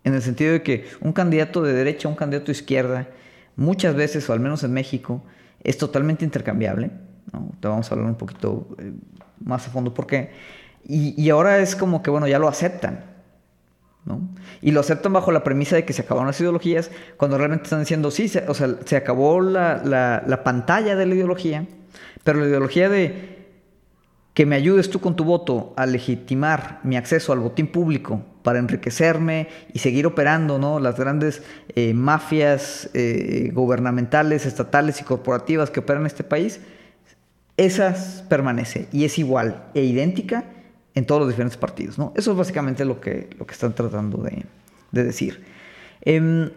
en 0.07 0.15
el 0.15 0.21
sentido 0.21 0.53
de 0.53 0.63
que 0.63 0.85
un 1.01 1.11
candidato 1.11 1.61
de 1.61 1.73
derecha, 1.73 2.07
un 2.07 2.15
candidato 2.15 2.47
de 2.47 2.53
izquierda, 2.53 3.07
muchas 3.57 3.93
veces, 3.93 4.29
o 4.29 4.33
al 4.33 4.39
menos 4.39 4.63
en 4.63 4.71
México, 4.71 5.21
es 5.63 5.77
totalmente 5.77 6.23
intercambiable. 6.23 6.91
Te 7.59 7.67
vamos 7.67 7.91
a 7.91 7.93
hablar 7.93 8.09
un 8.09 8.15
poquito 8.15 8.69
eh, 8.79 8.93
más 9.43 9.67
a 9.67 9.69
fondo 9.69 9.93
por 9.93 10.07
qué. 10.07 10.31
Y, 10.89 11.29
ahora 11.29 11.59
es 11.59 11.75
como 11.75 12.01
que, 12.01 12.09
bueno, 12.09 12.29
ya 12.29 12.39
lo 12.39 12.47
aceptan. 12.47 13.03
¿no? 14.05 14.21
Y 14.61 14.71
lo 14.71 14.79
aceptan 14.79 15.11
bajo 15.11 15.33
la 15.33 15.43
premisa 15.43 15.75
de 15.75 15.83
que 15.83 15.91
se 15.91 16.03
acabaron 16.03 16.27
las 16.27 16.39
ideologías, 16.39 16.89
cuando 17.17 17.37
realmente 17.37 17.65
están 17.65 17.81
diciendo, 17.81 18.09
sí, 18.09 18.29
se, 18.29 18.47
o 18.47 18.53
sea, 18.53 18.77
se 18.85 18.95
acabó 18.95 19.41
la, 19.41 19.81
la, 19.83 20.43
pantalla 20.45 20.95
de 20.95 21.05
la 21.05 21.15
ideología, 21.15 21.65
pero 22.23 22.39
la 22.39 22.47
ideología 22.47 22.87
de 22.87 23.35
que 24.33 24.45
me 24.45 24.55
ayudes 24.55 24.89
tú 24.89 25.01
con 25.01 25.17
tu 25.17 25.25
voto 25.25 25.73
a 25.75 25.85
legitimar 25.85 26.79
mi 26.83 26.95
acceso 26.95 27.33
al 27.33 27.39
botín 27.39 27.67
público 27.67 28.23
para 28.47 28.59
enriquecerme 28.59 29.49
y 29.73 29.79
seguir 29.79 30.07
operando 30.07 30.57
¿no? 30.57 30.79
las 30.79 30.95
grandes 30.95 31.43
eh, 31.75 31.93
mafias 31.93 32.89
eh, 32.93 33.51
gubernamentales, 33.53 34.45
estatales 34.45 35.01
y 35.01 35.03
corporativas 35.03 35.69
que 35.69 35.81
operan 35.81 36.03
en 36.03 36.07
este 36.07 36.23
país, 36.23 36.61
esas 37.57 38.23
permanece 38.29 38.87
y 38.93 39.03
es 39.03 39.19
igual 39.19 39.65
e 39.73 39.83
idéntica 39.83 40.45
en 40.95 41.05
todos 41.05 41.19
los 41.19 41.27
diferentes 41.27 41.57
partidos. 41.57 41.97
¿no? 41.97 42.13
Eso 42.15 42.31
es 42.31 42.37
básicamente 42.37 42.85
lo 42.85 43.01
que, 43.01 43.29
lo 43.37 43.45
que 43.45 43.51
están 43.51 43.75
tratando 43.75 44.23
de, 44.23 44.45
decir. 44.91 45.43
Em, 45.99 46.49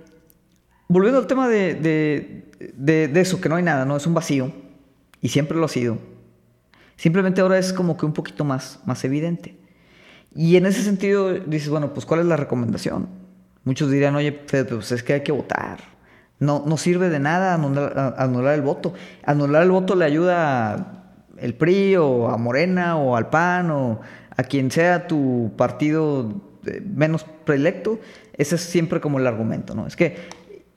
volviendo 0.86 1.18
al 1.18 1.26
tema 1.26 1.48
de, 1.48 1.74
de, 1.74 3.20
eso, 3.20 3.40
que 3.40 3.48
no 3.48 3.56
hay 3.56 3.64
nada, 3.64 3.84
¿no? 3.84 3.96
Es 3.96 4.06
un 4.06 4.14
vacío, 4.14 4.52
y 5.20 5.30
siempre 5.30 5.58
lo 5.58 5.64
ha 5.64 5.68
sido. 5.68 5.98
Simplemente 6.94 7.40
ahora 7.40 7.58
es 7.58 7.72
como 7.72 7.96
que 7.96 8.06
un 8.06 8.12
poquito 8.12 8.44
más, 8.44 8.78
más 8.86 9.02
evidente. 9.02 9.58
Y 10.34 10.56
en 10.56 10.66
ese 10.66 10.82
sentido 10.82 11.32
dices, 11.34 11.68
bueno, 11.68 11.92
pues 11.92 12.06
¿cuál 12.06 12.20
es 12.20 12.26
la 12.26 12.36
recomendación? 12.36 13.08
Muchos 13.64 13.90
dirían, 13.90 14.14
oye, 14.14 14.32
pues 14.32 14.92
es 14.92 15.02
que 15.02 15.14
hay 15.14 15.22
que 15.22 15.32
votar. 15.32 15.80
No, 16.38 16.64
no 16.66 16.76
sirve 16.76 17.10
de 17.10 17.20
nada 17.20 17.54
anular, 17.54 18.14
anular 18.16 18.54
el 18.54 18.62
voto. 18.62 18.94
Anular 19.24 19.62
el 19.62 19.70
voto 19.70 19.94
le 19.94 20.04
ayuda 20.04 21.00
el 21.36 21.54
PRI 21.54 21.96
o 21.96 22.28
a 22.28 22.38
Morena 22.38 22.96
o 22.96 23.16
al 23.16 23.28
PAN 23.28 23.70
o 23.70 24.00
a 24.36 24.42
quien 24.44 24.70
sea 24.70 25.06
tu 25.06 25.52
partido 25.56 26.50
eh, 26.66 26.82
menos 26.84 27.24
preelecto, 27.44 28.00
ese 28.34 28.54
es 28.56 28.60
siempre 28.60 29.00
como 29.00 29.18
el 29.18 29.26
argumento, 29.26 29.74
¿no? 29.74 29.86
Es 29.86 29.96
que 29.96 30.16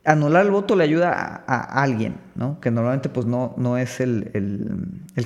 anular 0.05 0.45
el 0.45 0.51
voto 0.51 0.75
le 0.75 0.83
ayuda 0.83 1.43
a, 1.47 1.81
alguien, 1.81 2.15
¿no? 2.35 2.59
Que 2.59 2.71
normalmente 2.71 3.09
pues 3.09 3.25
no, 3.25 3.53
no 3.57 3.77
es 3.77 3.99
el, 3.99 4.31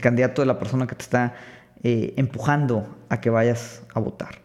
candidato 0.01 0.41
de 0.41 0.46
la 0.46 0.60
persona 0.60 0.88
que 0.88 0.96
te 0.96 1.03
está 1.03 1.36
eh, 1.84 2.13
empujando 2.17 2.88
a 3.10 3.22
que 3.22 3.29
vayas 3.29 3.81
a 3.93 4.00
votar. 4.00 4.36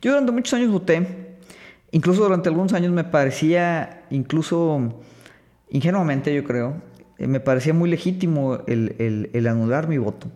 Yo 0.00 0.10
durante 0.10 0.32
muchos 0.32 0.54
años 0.54 0.70
voté, 0.70 1.36
incluso 1.90 2.22
durante 2.22 2.48
algunos 2.48 2.72
años 2.72 2.92
me 2.92 3.04
parecía, 3.04 4.04
incluso 4.10 5.00
ingenuamente 5.70 6.34
yo 6.34 6.44
creo, 6.44 6.74
eh, 7.18 7.26
me 7.26 7.40
parecía 7.40 7.74
muy 7.74 7.88
legítimo 7.90 8.58
el 8.66 9.46
anular 9.46 9.88
mi 9.88 9.98
voto 9.98 10.28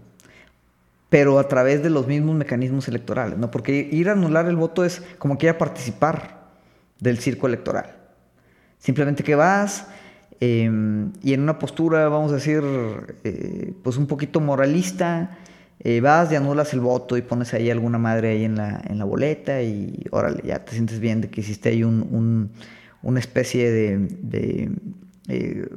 pero 1.08 1.38
a 1.38 1.49
través 1.49 1.82
de 1.82 1.90
los 1.90 2.06
mismos 2.06 2.35
mecanismos 2.35 2.88
electorales, 2.88 3.38
¿no? 3.38 3.50
Porque 3.50 3.88
ir 3.90 4.08
a 4.08 4.12
anular 4.12 4.46
el 4.46 4.56
voto 4.56 4.85
es 4.85 5.02
como 5.18 5.38
que 5.38 5.46
ir 5.46 5.50
a 5.50 5.58
participar 5.58 6.49
del 6.99 7.18
circo 7.18 7.46
electoral. 7.46 7.94
Simplemente 8.78 9.23
que 9.23 9.35
vas 9.35 9.87
em, 10.40 11.12
y 11.23 11.32
en 11.32 11.42
una 11.42 11.58
postura, 11.58 12.08
vamos 12.08 12.32
a 12.32 12.37
decir, 12.37 12.62
eh, 13.25 13.73
pues 13.82 13.96
un 13.96 14.06
poquito 14.06 14.40
moralista, 14.40 15.38
eh, 15.80 16.00
vas 16.00 16.33
y 16.33 16.37
anulas 16.37 16.73
el 16.73 16.80
voto 16.80 17.16
y 17.16 17.23
pones 17.23 17.52
ahí 17.54 17.71
alguna 17.71 17.99
madre 17.99 18.30
ahí 18.30 18.45
en 18.45 18.56
la, 18.56 18.83
en 18.88 18.99
la 18.99 19.04
boleta 19.04 19.62
y 19.62 20.04
órale, 20.11 20.42
ya 20.45 20.64
te 20.64 20.73
sientes 20.73 21.00
bien 21.00 21.21
de 21.21 21.30
que 21.30 21.40
hiciste 21.40 21.68
ahí 21.68 21.85
un, 21.85 22.50
una 23.02 23.21
especie 23.21 23.71
de, 23.71 24.71
eh, 25.28 25.68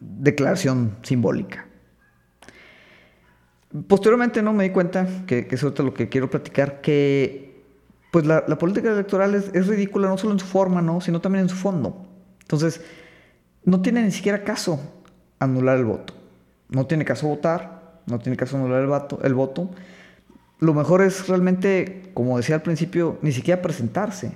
declaración 0.00 0.96
simbólica. 1.02 1.66
Posteriormente 3.86 4.42
no 4.42 4.52
me 4.52 4.64
di 4.64 4.70
cuenta, 4.70 5.06
que, 5.26 5.46
que 5.46 5.54
es 5.54 5.62
lo 5.62 5.94
que 5.94 6.08
quiero 6.08 6.28
platicar, 6.28 6.80
que 6.80 7.50
pues 8.10 8.26
la, 8.26 8.44
política 8.58 8.90
electoral 8.90 9.34
es, 9.34 9.66
ridícula 9.66 10.08
no 10.08 10.18
solo 10.18 10.32
en 10.32 10.40
su 10.40 10.46
forma, 10.46 10.82
¿no? 10.82 11.00
sino 11.00 11.20
también 11.20 11.44
en 11.44 11.48
su 11.48 11.56
fondo. 11.56 12.04
Entonces, 12.40 12.80
no 13.64 13.80
tiene 13.80 14.02
ni 14.02 14.10
siquiera 14.10 14.42
caso 14.42 14.80
anular 15.38 15.78
el 15.78 15.84
voto. 15.84 16.14
No 16.68 16.86
tiene 16.86 17.04
caso 17.04 17.28
votar, 17.28 17.79
no 18.10 18.18
tiene 18.18 18.36
caso 18.36 18.56
anular 18.56 18.80
el, 18.80 18.86
voto, 18.86 19.20
el 19.22 19.34
voto. 19.34 19.70
Lo 20.58 20.74
mejor 20.74 21.02
es 21.02 21.28
realmente, 21.28 22.10
como 22.14 22.36
decía 22.36 22.56
al 22.56 22.62
principio, 22.62 23.18
ni 23.22 23.32
siquiera 23.32 23.62
presentarse. 23.62 24.32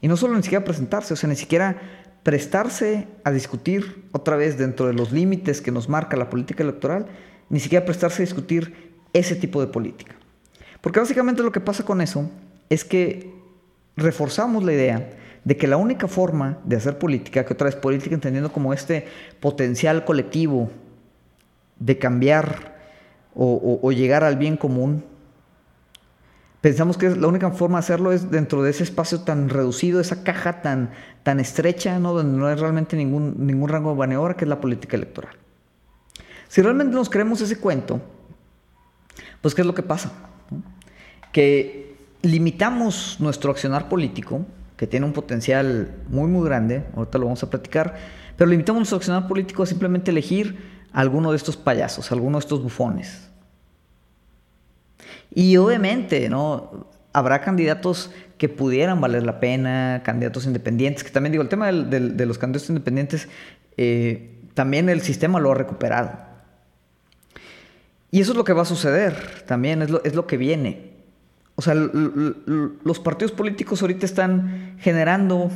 Y 0.00 0.08
no 0.08 0.16
solo 0.16 0.36
ni 0.36 0.42
siquiera 0.42 0.64
presentarse, 0.64 1.14
o 1.14 1.16
sea, 1.16 1.28
ni 1.28 1.36
siquiera 1.36 1.76
prestarse 2.22 3.06
a 3.22 3.30
discutir 3.30 4.04
otra 4.12 4.36
vez 4.36 4.56
dentro 4.56 4.86
de 4.86 4.94
los 4.94 5.12
límites 5.12 5.60
que 5.60 5.70
nos 5.70 5.88
marca 5.88 6.16
la 6.16 6.30
política 6.30 6.62
electoral 6.62 7.06
ni 7.50 7.60
siquiera 7.60 7.84
prestarse 7.84 8.22
a 8.22 8.26
discutir 8.26 8.94
ese 9.12 9.36
tipo 9.36 9.60
de 9.60 9.66
política. 9.66 10.14
Porque 10.80 11.00
básicamente 11.00 11.42
lo 11.42 11.52
que 11.52 11.60
pasa 11.60 11.84
con 11.84 12.00
eso 12.00 12.30
es 12.68 12.84
que 12.84 13.32
reforzamos 13.96 14.64
la 14.64 14.72
idea 14.72 15.10
de 15.44 15.56
que 15.56 15.66
la 15.66 15.76
única 15.76 16.08
forma 16.08 16.58
de 16.64 16.76
hacer 16.76 16.98
política, 16.98 17.44
que 17.44 17.52
otra 17.52 17.66
vez 17.66 17.76
política 17.76 18.14
entendiendo 18.14 18.52
como 18.52 18.72
este 18.72 19.06
potencial 19.40 20.04
colectivo 20.04 20.70
de 21.78 21.98
cambiar 21.98 22.73
o, 23.34 23.90
llegar 23.92 24.24
al 24.24 24.36
bien 24.36 24.56
común, 24.56 25.04
pensamos 26.60 26.96
que 26.96 27.10
la 27.10 27.26
única 27.26 27.50
forma 27.50 27.78
de 27.78 27.80
hacerlo 27.80 28.12
es 28.12 28.30
dentro 28.30 28.62
de 28.62 28.70
ese 28.70 28.84
espacio 28.84 29.20
tan 29.20 29.48
reducido, 29.48 30.00
esa 30.00 30.22
caja 30.22 30.62
tan, 30.62 30.90
tan 31.22 31.40
estrecha, 31.40 31.98
¿no? 31.98 32.14
donde 32.14 32.38
no 32.38 32.46
hay 32.46 32.56
realmente 32.56 32.96
ningún, 32.96 33.34
ningún 33.46 33.68
rango 33.68 33.90
de 33.90 33.96
maniobra, 33.96 34.34
que 34.34 34.44
es 34.44 34.48
la 34.48 34.60
política 34.60 34.96
electoral. 34.96 35.34
Si 36.48 36.62
realmente 36.62 36.94
nos 36.94 37.10
creemos 37.10 37.40
ese 37.40 37.58
cuento, 37.58 38.00
pues 39.40 39.54
¿qué 39.54 39.62
es 39.62 39.66
lo 39.66 39.74
que 39.74 39.82
pasa? 39.82 40.12
Que 41.32 41.96
limitamos 42.22 43.16
nuestro 43.20 43.50
accionar 43.50 43.88
político, 43.88 44.46
que 44.76 44.86
tiene 44.86 45.06
un 45.06 45.12
potencial 45.12 45.94
muy, 46.08 46.28
muy 46.28 46.44
grande, 46.46 46.84
ahorita 46.96 47.18
lo 47.18 47.26
vamos 47.26 47.42
a 47.42 47.50
platicar, 47.50 47.96
pero 48.36 48.50
limitamos 48.50 48.80
nuestro 48.80 48.96
accionar 48.96 49.28
político 49.28 49.62
a 49.62 49.66
simplemente 49.66 50.10
elegir 50.10 50.83
alguno 50.94 51.32
de 51.32 51.36
estos 51.36 51.58
payasos, 51.58 52.10
alguno 52.10 52.38
de 52.38 52.42
estos 52.42 52.62
bufones. 52.62 53.28
Y 55.34 55.56
obviamente, 55.58 56.30
¿no? 56.30 56.86
Habrá 57.12 57.40
candidatos 57.42 58.10
que 58.38 58.48
pudieran 58.48 59.00
valer 59.00 59.24
la 59.24 59.40
pena, 59.40 60.02
candidatos 60.04 60.46
independientes, 60.46 61.04
que 61.04 61.10
también 61.10 61.32
digo, 61.32 61.42
el 61.42 61.48
tema 61.48 61.70
de 61.70 62.26
los 62.26 62.38
candidatos 62.38 62.68
independientes, 62.70 63.28
eh, 63.76 64.40
también 64.54 64.88
el 64.88 65.00
sistema 65.02 65.40
lo 65.40 65.50
ha 65.52 65.54
recuperado. 65.54 66.12
Y 68.10 68.20
eso 68.20 68.32
es 68.32 68.36
lo 68.36 68.44
que 68.44 68.52
va 68.52 68.62
a 68.62 68.66
suceder 68.66 69.42
también, 69.46 69.82
es 69.82 70.14
lo 70.14 70.26
que 70.26 70.36
viene. 70.36 70.94
O 71.56 71.62
sea, 71.62 71.74
los 71.74 72.98
partidos 73.00 73.32
políticos 73.32 73.82
ahorita 73.82 74.06
están 74.06 74.76
generando 74.80 75.50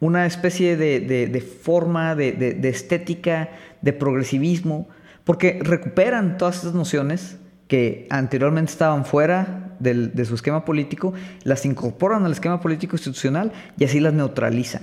una 0.00 0.24
especie 0.24 0.76
de, 0.76 1.40
forma, 1.62 2.14
de, 2.14 2.58
estética, 2.68 3.50
de 3.82 3.92
progresivismo, 3.92 4.88
porque 5.24 5.60
recuperan 5.62 6.38
todas 6.38 6.56
estas 6.56 6.74
nociones 6.74 7.38
que 7.68 8.06
anteriormente 8.10 8.72
estaban 8.72 9.04
fuera 9.04 9.76
de 9.78 10.24
su 10.24 10.34
esquema 10.34 10.64
político, 10.64 11.14
las 11.44 11.64
incorporan 11.64 12.24
al 12.24 12.32
esquema 12.32 12.60
político 12.60 12.96
institucional 12.96 13.52
y 13.78 13.84
así 13.84 14.00
las 14.00 14.12
neutralizan. 14.12 14.82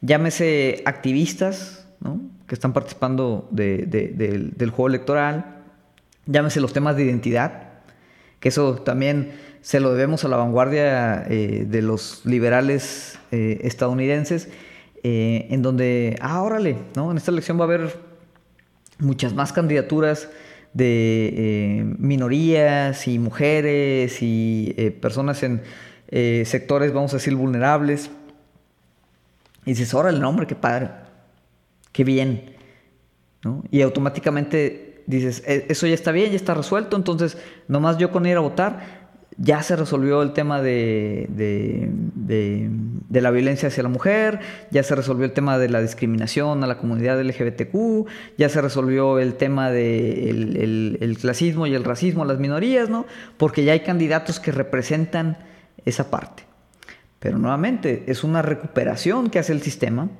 Llámese 0.00 0.82
activistas 0.84 1.86
que 2.46 2.54
están 2.54 2.72
participando 2.72 3.48
del 3.50 4.70
juego 4.70 4.88
electoral, 4.88 5.62
llámese 6.26 6.60
los 6.60 6.72
temas 6.72 6.96
de 6.96 7.04
identidad, 7.04 7.68
que 8.40 8.50
eso 8.50 8.74
también 8.74 9.32
se 9.62 9.80
lo 9.80 9.92
debemos 9.94 10.24
a 10.24 10.28
la 10.28 10.36
vanguardia 10.36 11.24
eh, 11.28 11.66
de 11.68 11.82
los 11.82 12.24
liberales 12.24 13.18
eh, 13.32 13.60
estadounidenses, 13.62 14.48
eh, 15.08 15.46
en 15.50 15.62
donde, 15.62 16.16
ah, 16.20 16.42
órale, 16.42 16.76
¿no? 16.96 17.10
En 17.10 17.16
esta 17.16 17.30
elección 17.30 17.58
va 17.58 17.62
a 17.62 17.64
haber 17.64 17.96
muchas 18.98 19.34
más 19.34 19.52
candidaturas 19.52 20.28
de 20.72 21.94
minorías 21.98 23.06
y 23.06 23.18
mujeres 23.18 24.18
y 24.20 24.74
personas 25.00 25.42
en 25.42 25.62
sectores, 26.44 26.92
vamos 26.92 27.12
a 27.14 27.16
decir, 27.16 27.34
vulnerables. 27.34 28.10
Y 29.64 29.70
dices, 29.70 29.94
órale, 29.94 30.18
no, 30.18 30.28
hombre, 30.28 30.46
qué 30.46 30.54
padre, 30.54 30.90
qué 31.92 32.04
bien. 32.04 32.56
Y 33.70 33.82
automáticamente 33.82 35.02
dices, 35.06 35.42
e, 35.46 35.66
eso 35.68 35.86
ya 35.86 35.94
está 35.94 36.12
bien, 36.12 36.30
ya 36.30 36.36
está 36.36 36.54
resuelto, 36.54 36.96
entonces 36.96 37.38
nomás 37.68 37.98
yo 37.98 38.10
con 38.10 38.26
ir 38.26 38.36
a 38.36 38.40
votar, 38.40 39.05
ya 39.38 39.62
se 39.62 39.76
resolvió 39.76 40.22
el 40.22 40.32
tema 40.32 40.62
de, 40.62 41.26
de, 41.28 43.20
la 43.20 43.30
violencia 43.30 43.68
hacia 43.68 43.82
la 43.82 43.88
mujer, 43.88 44.40
ya 44.70 44.82
se 44.82 44.94
resolvió 44.94 45.24
el 45.24 45.32
tema 45.32 45.58
de 45.58 45.68
la 45.68 45.80
discriminación 45.80 46.62
a 46.62 46.66
la 46.66 46.78
comunidad 46.78 47.20
LGBTQ, 47.20 48.08
ya 48.38 48.48
se 48.48 48.60
resolvió 48.60 49.18
el 49.18 49.34
tema 49.34 49.70
del 49.70 50.54
de 50.54 50.98
el, 51.00 51.18
clasismo 51.18 51.66
y 51.66 51.74
el 51.74 51.84
racismo 51.84 52.22
a 52.22 52.26
las 52.26 52.38
minorías, 52.38 52.88
¿no? 52.88 53.06
Porque 53.36 53.64
ya 53.64 53.72
hay 53.72 53.80
candidatos 53.80 54.40
que 54.40 54.52
representan 54.52 55.38
esa 55.84 56.10
parte. 56.10 56.44
Pero 57.18 57.38
nuevamente, 57.38 58.04
es 58.06 58.24
una 58.24 58.42
recuperación 58.42 59.30
que 59.30 59.38
hace 59.38 59.52
el 59.52 59.62
sistema 59.62 60.10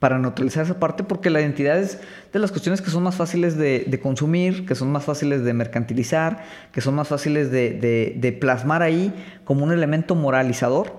para 0.00 0.18
neutralizar 0.18 0.64
esa 0.64 0.80
parte, 0.80 1.04
porque 1.04 1.28
la 1.28 1.40
identidad 1.40 1.78
es 1.78 2.00
de 2.32 2.38
las 2.38 2.50
cuestiones 2.50 2.80
que 2.80 2.90
son 2.90 3.02
más 3.02 3.14
fáciles 3.14 3.56
de, 3.56 4.00
consumir, 4.02 4.66
que 4.66 4.74
son 4.74 4.90
más 4.90 5.04
fáciles 5.04 5.44
de 5.44 5.52
mercantilizar, 5.52 6.42
que 6.72 6.80
son 6.80 6.94
más 6.94 7.06
fáciles 7.06 7.52
de, 7.52 8.38
plasmar 8.40 8.82
ahí 8.82 9.12
como 9.44 9.62
un 9.62 9.72
elemento 9.72 10.14
moralizador, 10.14 10.98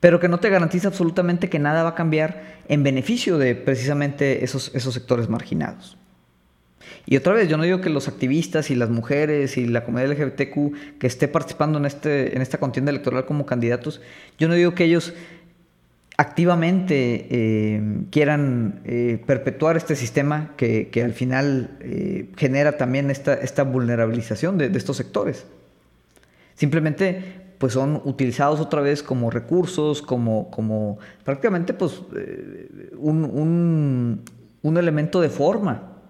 pero 0.00 0.18
que 0.18 0.28
no 0.28 0.40
te 0.40 0.50
garantiza 0.50 0.88
absolutamente 0.88 1.48
que 1.48 1.60
nada 1.60 1.84
va 1.84 1.90
a 1.90 1.94
cambiar 1.94 2.58
en 2.68 2.82
beneficio 2.82 3.38
de 3.38 3.54
precisamente 3.54 4.44
esos, 4.44 4.72
esos 4.74 4.92
sectores 4.92 5.28
marginados. 5.28 5.96
Y 7.06 7.16
otra 7.16 7.34
vez, 7.34 7.48
yo 7.48 7.56
no 7.56 7.62
digo 7.62 7.80
que 7.80 7.90
los 7.90 8.08
activistas 8.08 8.70
y 8.70 8.74
las 8.74 8.90
mujeres 8.90 9.56
y 9.56 9.66
la 9.66 9.84
comunidad 9.84 10.12
LGBTQ 10.12 10.98
que 10.98 11.06
esté 11.06 11.28
participando 11.28 11.78
en, 11.78 11.86
este, 11.86 12.34
en 12.34 12.42
esta 12.42 12.58
contienda 12.58 12.90
electoral 12.90 13.26
como 13.26 13.46
candidatos, 13.46 14.00
yo 14.38 14.48
no 14.48 14.54
digo 14.54 14.74
que 14.74 14.84
ellos 14.84 15.14
activamente 16.20 17.26
eh, 17.30 17.82
quieran 18.10 18.82
eh, 18.84 19.22
perpetuar 19.26 19.78
este 19.78 19.96
sistema 19.96 20.50
que, 20.58 20.90
al 21.02 21.14
final 21.14 21.78
eh, 21.80 22.28
genera 22.36 22.76
también 22.76 23.10
esta, 23.10 23.32
esta 23.32 23.62
vulnerabilización 23.62 24.58
de, 24.58 24.66
estos 24.66 24.98
sectores. 24.98 25.46
Simplemente 26.56 27.40
pues 27.56 27.72
son 27.72 28.02
utilizados 28.04 28.60
otra 28.60 28.82
vez 28.82 29.02
como 29.02 29.30
recursos, 29.30 30.02
como, 30.02 30.50
como 30.50 30.98
prácticamente 31.24 31.72
pues 31.72 32.02
un, 32.98 34.22
elemento 34.62 35.22
de 35.22 35.30
forma 35.30 36.02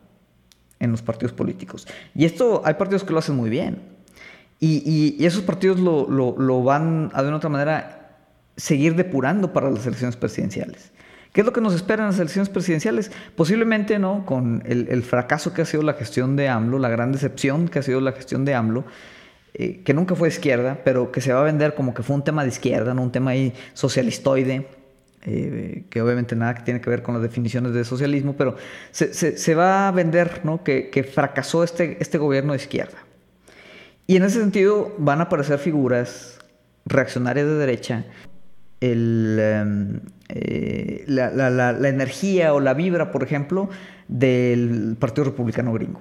en 0.81 0.91
los 0.91 1.03
partidos 1.03 1.33
políticos. 1.33 1.87
Y 2.17 2.25
esto 2.25 2.63
hay 2.65 2.75
partidos 2.75 3.05
que 3.05 3.13
lo 3.13 3.21
hacen 3.21 3.37
muy 3.37 3.49
bien. 3.49 3.79
Y, 4.59 5.25
esos 5.25 5.43
partidos 5.43 5.79
lo, 5.79 6.09
lo 6.09 6.63
van 6.65 7.11
a 7.15 7.23
de 7.23 7.29
una 7.29 7.37
otra 7.37 7.49
manera 7.49 8.00
seguir 8.61 8.95
depurando 8.95 9.53
para 9.53 9.71
las 9.71 9.87
elecciones 9.87 10.17
presidenciales. 10.17 10.93
¿Qué 11.33 11.43
es 11.43 11.47
lo 11.47 11.53
que 11.53 11.61
nos 11.61 11.75
espera 11.75 12.03
en 12.03 12.09
las 12.09 12.19
elecciones 12.19 12.49
presidenciales? 12.49 13.13
Posiblemente, 13.37 13.99
¿no? 13.99 14.27
Con 14.27 14.63
el, 14.67 15.03
fracaso 15.03 15.55
que 15.55 15.63
ha 15.63 15.65
sido 15.65 15.83
la 15.83 15.95
gestión 15.95 16.35
de 16.37 16.49
AMLO, 16.49 16.79
la 16.79 16.89
gran 16.89 17.13
decepción 17.13 17.69
que 17.69 17.79
ha 17.79 17.83
sido 17.83 18.01
la 18.01 18.13
gestión 18.13 18.45
de 18.45 18.55
AMLO, 18.55 18.85
eh, 19.55 19.81
que 19.85 19.95
nunca 19.95 20.17
fue 20.17 20.29
izquierda, 20.29 20.81
pero 20.85 21.13
que 21.13 21.21
se 21.21 21.33
va 21.33 21.41
a 21.41 21.45
vender 21.45 21.75
como 21.75 21.95
que 21.95 22.03
fue 22.03 22.17
un 22.17 22.25
tema 22.25 22.43
de 22.43 22.49
izquierda, 22.49 22.95
¿no? 22.95 23.03
Un 23.03 23.13
tema 23.13 23.31
ahí 23.31 23.55
socialistoide, 23.75 24.67
eh, 25.23 25.85
que 25.89 26.03
obviamente 26.03 26.35
nada 26.35 26.55
que 26.55 26.63
tiene 26.63 26.81
que 26.81 26.91
ver 26.91 27.03
con 27.03 27.15
las 27.15 27.23
definiciones 27.23 27.73
de 27.75 27.85
socialismo, 27.85 28.35
pero 28.37 28.57
se, 28.91 29.55
va 29.55 29.87
a 29.87 29.93
vender, 29.93 30.41
¿no? 30.45 30.65
Que, 30.65 30.91
que, 30.91 31.05
fracasó 31.05 31.63
este, 31.63 31.97
este 32.01 32.19
gobierno 32.19 32.55
de 32.55 32.59
izquierda. 32.59 32.99
Y 34.09 34.17
en 34.17 34.25
ese 34.25 34.41
sentido 34.41 34.97
van 34.99 35.21
a 35.21 35.25
aparecer 35.25 35.61
figuras 35.61 36.41
reaccionarias 36.87 37.47
de 37.47 37.55
derecha 37.55 38.05
el, 38.81 39.39
em, 39.41 40.01
eh, 40.29 41.05
la, 41.07 41.89
energía 41.89 42.55
o 42.55 42.61
la 42.61 42.75
vibra, 42.75 43.11
por 43.11 43.23
ejemplo, 43.23 43.69
del 44.09 44.97
Partido 44.99 45.25
Republicano 45.25 45.73
Gringo. 45.73 46.01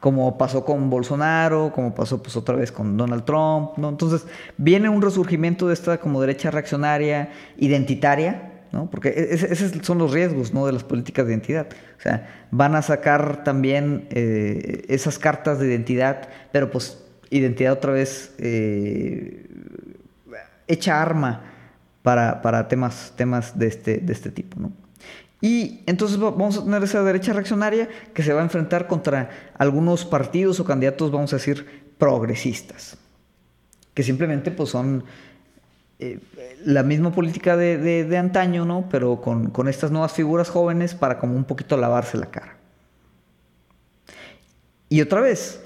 Como 0.00 0.36
pasó 0.36 0.64
con 0.64 0.90
Bolsonaro, 0.90 1.72
como 1.74 1.94
pasó 1.94 2.22
pues 2.22 2.36
otra 2.36 2.56
vez 2.56 2.70
con 2.70 2.96
Donald 2.96 3.24
Trump, 3.24 3.78
¿no? 3.78 3.88
Entonces, 3.88 4.26
viene 4.58 4.88
un 4.90 5.00
resurgimiento 5.00 5.68
de 5.68 5.74
esta 5.74 5.98
como 5.98 6.20
derecha 6.20 6.50
reaccionaria, 6.50 7.30
identitaria, 7.56 8.52
¿no? 8.70 8.90
Porque 8.90 9.08
e, 9.08 9.34
esos 9.34 9.72
son 9.82 9.98
los 9.98 10.12
riesgos, 10.12 10.52
¿no? 10.52 10.66
De 10.66 10.72
las 10.72 10.84
políticas 10.84 11.26
de 11.26 11.32
identidad. 11.32 11.68
O 11.98 12.02
sea, 12.02 12.46
van 12.50 12.74
a 12.74 12.82
sacar 12.82 13.44
también 13.44 14.06
eh, 14.10 14.84
esas 14.88 15.18
cartas 15.18 15.58
de 15.58 15.68
identidad, 15.68 16.28
pero 16.52 16.70
pues 16.70 17.02
identidad 17.30 17.72
otra 17.72 17.92
vez 17.92 18.34
eh, 18.38 19.48
hecha 20.68 21.00
arma 21.00 21.53
para, 22.04 22.68
temas, 22.68 23.14
temas 23.16 23.58
de, 23.58 23.66
este, 23.66 23.96
de 23.96 24.12
este 24.12 24.30
tipo. 24.30 24.60
¿no? 24.60 24.72
Y 25.40 25.80
entonces 25.86 26.18
vamos 26.18 26.58
a 26.58 26.64
tener 26.64 26.82
esa 26.82 27.02
derecha 27.02 27.32
reaccionaria 27.32 27.88
que 28.12 28.22
se 28.22 28.34
va 28.34 28.42
a 28.42 28.44
enfrentar 28.44 28.86
contra 28.86 29.30
algunos 29.56 30.04
partidos 30.04 30.60
o 30.60 30.66
candidatos, 30.66 31.10
vamos 31.10 31.32
a 31.32 31.36
decir, 31.36 31.86
progresistas, 31.96 32.98
que 33.94 34.02
simplemente 34.02 34.50
pues 34.50 34.68
son 34.68 35.04
eh, 35.98 36.20
la 36.66 36.82
misma 36.82 37.10
política 37.10 37.56
de, 37.56 38.16
antaño, 38.18 38.66
¿no? 38.66 38.86
pero 38.90 39.22
con, 39.22 39.48
con 39.48 39.66
estas 39.66 39.90
nuevas 39.90 40.12
figuras 40.12 40.50
jóvenes 40.50 40.94
para 40.94 41.18
como 41.18 41.34
un 41.34 41.44
poquito 41.44 41.78
lavarse 41.78 42.18
la 42.18 42.26
cara. 42.26 42.58
Y 44.90 45.00
otra 45.00 45.22
vez, 45.22 45.63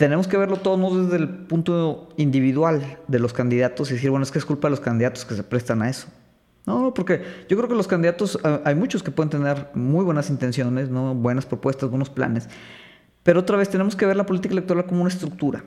tenemos 0.00 0.26
que 0.26 0.38
verlo 0.38 0.56
todo 0.56 0.78
no 0.78 0.98
desde 0.98 1.18
el 1.18 1.28
punto 1.28 2.08
individual 2.16 2.96
de 3.06 3.18
los 3.18 3.34
candidatos 3.34 3.90
y 3.90 3.94
decir, 3.94 4.08
bueno, 4.08 4.22
es 4.22 4.30
que 4.30 4.38
es 4.38 4.46
culpa 4.46 4.68
de 4.68 4.70
los 4.70 4.80
candidatos 4.80 5.26
que 5.26 5.34
se 5.34 5.42
prestan 5.42 5.82
a 5.82 5.90
eso. 5.90 6.08
No, 6.64 6.94
porque 6.94 7.22
yo 7.50 7.56
creo 7.58 7.68
que 7.68 7.74
los 7.74 7.86
candidatos, 7.86 8.38
eh, 8.42 8.60
hay 8.64 8.74
muchos 8.74 9.02
que 9.02 9.10
pueden 9.10 9.28
tener 9.28 9.68
muy 9.74 10.02
buenas 10.02 10.30
intenciones, 10.30 10.88
¿no? 10.88 11.14
buenas 11.14 11.44
propuestas, 11.44 11.90
buenos 11.90 12.08
planes, 12.08 12.48
pero 13.22 13.40
otra 13.40 13.58
vez 13.58 13.68
tenemos 13.68 13.94
que 13.94 14.06
ver 14.06 14.16
la 14.16 14.24
política 14.24 14.52
electoral 14.52 14.86
como 14.86 15.02
una 15.02 15.10
estructura. 15.10 15.64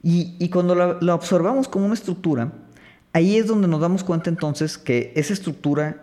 Y, 0.00 0.48
cuando 0.50 0.76
la, 0.76 0.98
la 1.00 1.16
observamos 1.16 1.66
como 1.66 1.86
una 1.86 1.94
estructura, 1.94 2.52
ahí 3.12 3.36
es 3.36 3.48
donde 3.48 3.66
nos 3.66 3.80
damos 3.80 4.04
cuenta 4.04 4.30
entonces 4.30 4.78
que 4.78 5.12
esa 5.16 5.32
estructura 5.32 6.02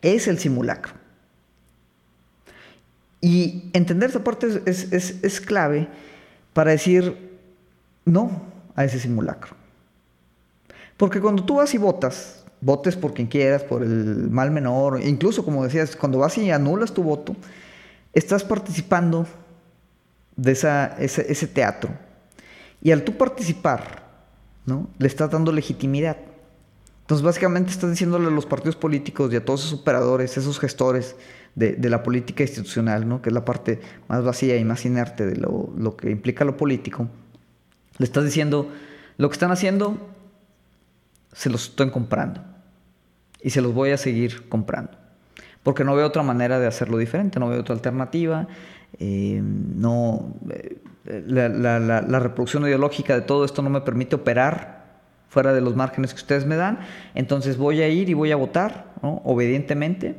es 0.00 0.28
el 0.28 0.38
simulacro. 0.38 0.94
Y 3.20 3.68
entender 3.74 4.08
esa 4.08 4.24
parte 4.24 4.46
es, 4.64 4.92
es, 4.92 5.22
es 5.22 5.40
clave 5.42 5.88
para 6.58 6.72
decir 6.72 7.38
no 8.04 8.42
a 8.74 8.84
ese 8.84 8.98
simulacro. 8.98 9.54
Porque 10.96 11.20
cuando 11.20 11.44
tú 11.44 11.54
vas 11.54 11.72
y 11.72 11.78
votas, 11.78 12.44
votes 12.60 12.96
por 12.96 13.14
quien 13.14 13.28
quieras, 13.28 13.62
por 13.62 13.84
el 13.84 14.28
mal 14.28 14.50
menor, 14.50 15.00
incluso 15.00 15.44
como 15.44 15.62
decías, 15.62 15.94
cuando 15.94 16.18
vas 16.18 16.36
y 16.36 16.50
anulas 16.50 16.92
tu 16.92 17.04
voto, 17.04 17.36
estás 18.12 18.42
participando 18.42 19.24
de 20.34 20.50
esa, 20.50 20.96
ese, 20.98 21.46
teatro. 21.46 21.90
Y 22.82 22.90
al 22.90 23.04
tú 23.04 23.16
participar, 23.16 24.02
¿no? 24.66 24.88
le 24.98 25.06
estás 25.06 25.30
dando 25.30 25.52
legitimidad. 25.52 26.16
Entonces 27.02 27.24
básicamente 27.24 27.70
estás 27.70 27.90
diciéndole 27.90 28.26
a 28.26 28.30
los 28.30 28.46
partidos 28.46 28.74
políticos 28.74 29.32
y 29.32 29.36
a 29.36 29.44
todos 29.44 29.60
esos 29.60 29.78
operadores, 29.78 30.36
esos 30.36 30.58
gestores, 30.58 31.14
de, 31.58 31.90
la 31.90 32.02
política 32.02 32.44
institucional, 32.44 33.08
¿no? 33.08 33.20
que 33.20 33.30
es 33.30 33.34
la 33.34 33.44
parte 33.44 33.80
más 34.06 34.22
vacía 34.22 34.56
y 34.56 34.64
más 34.64 34.84
inerte 34.84 35.26
de 35.26 35.36
lo, 35.36 35.96
que 35.96 36.10
implica 36.10 36.44
lo 36.44 36.56
político, 36.56 37.08
le 37.98 38.04
estás 38.04 38.24
diciendo, 38.24 38.70
lo 39.16 39.28
que 39.28 39.32
están 39.32 39.50
haciendo, 39.50 39.98
se 41.32 41.50
los 41.50 41.70
estoy 41.70 41.90
comprando 41.90 42.40
y 43.42 43.50
se 43.50 43.60
los 43.60 43.74
voy 43.74 43.90
a 43.90 43.96
seguir 43.96 44.48
comprando. 44.48 44.92
Porque 45.64 45.82
no 45.84 45.96
veo 45.96 46.06
otra 46.06 46.22
manera 46.22 46.60
de 46.60 46.66
hacerlo 46.66 46.96
diferente, 46.96 47.40
no 47.40 47.48
veo 47.48 47.60
otra 47.60 47.74
alternativa. 47.74 48.46
eh, 49.00 49.42
no, 49.42 50.34
eh, 50.50 50.78
la, 51.26 52.20
reproducción 52.20 52.62
ideológica 52.64 53.14
de 53.14 53.22
todo 53.22 53.44
esto 53.44 53.62
no 53.62 53.70
me 53.70 53.80
permite 53.80 54.14
operar 54.14 54.86
fuera 55.28 55.52
de 55.52 55.60
los 55.60 55.74
márgenes 55.74 56.14
que 56.14 56.20
ustedes 56.20 56.46
me 56.46 56.56
dan, 56.56 56.78
entonces 57.14 57.58
voy 57.58 57.82
a 57.82 57.88
ir 57.88 58.08
y 58.08 58.14
voy 58.14 58.32
a 58.32 58.36
votar 58.36 58.92
obedientemente 59.02 60.16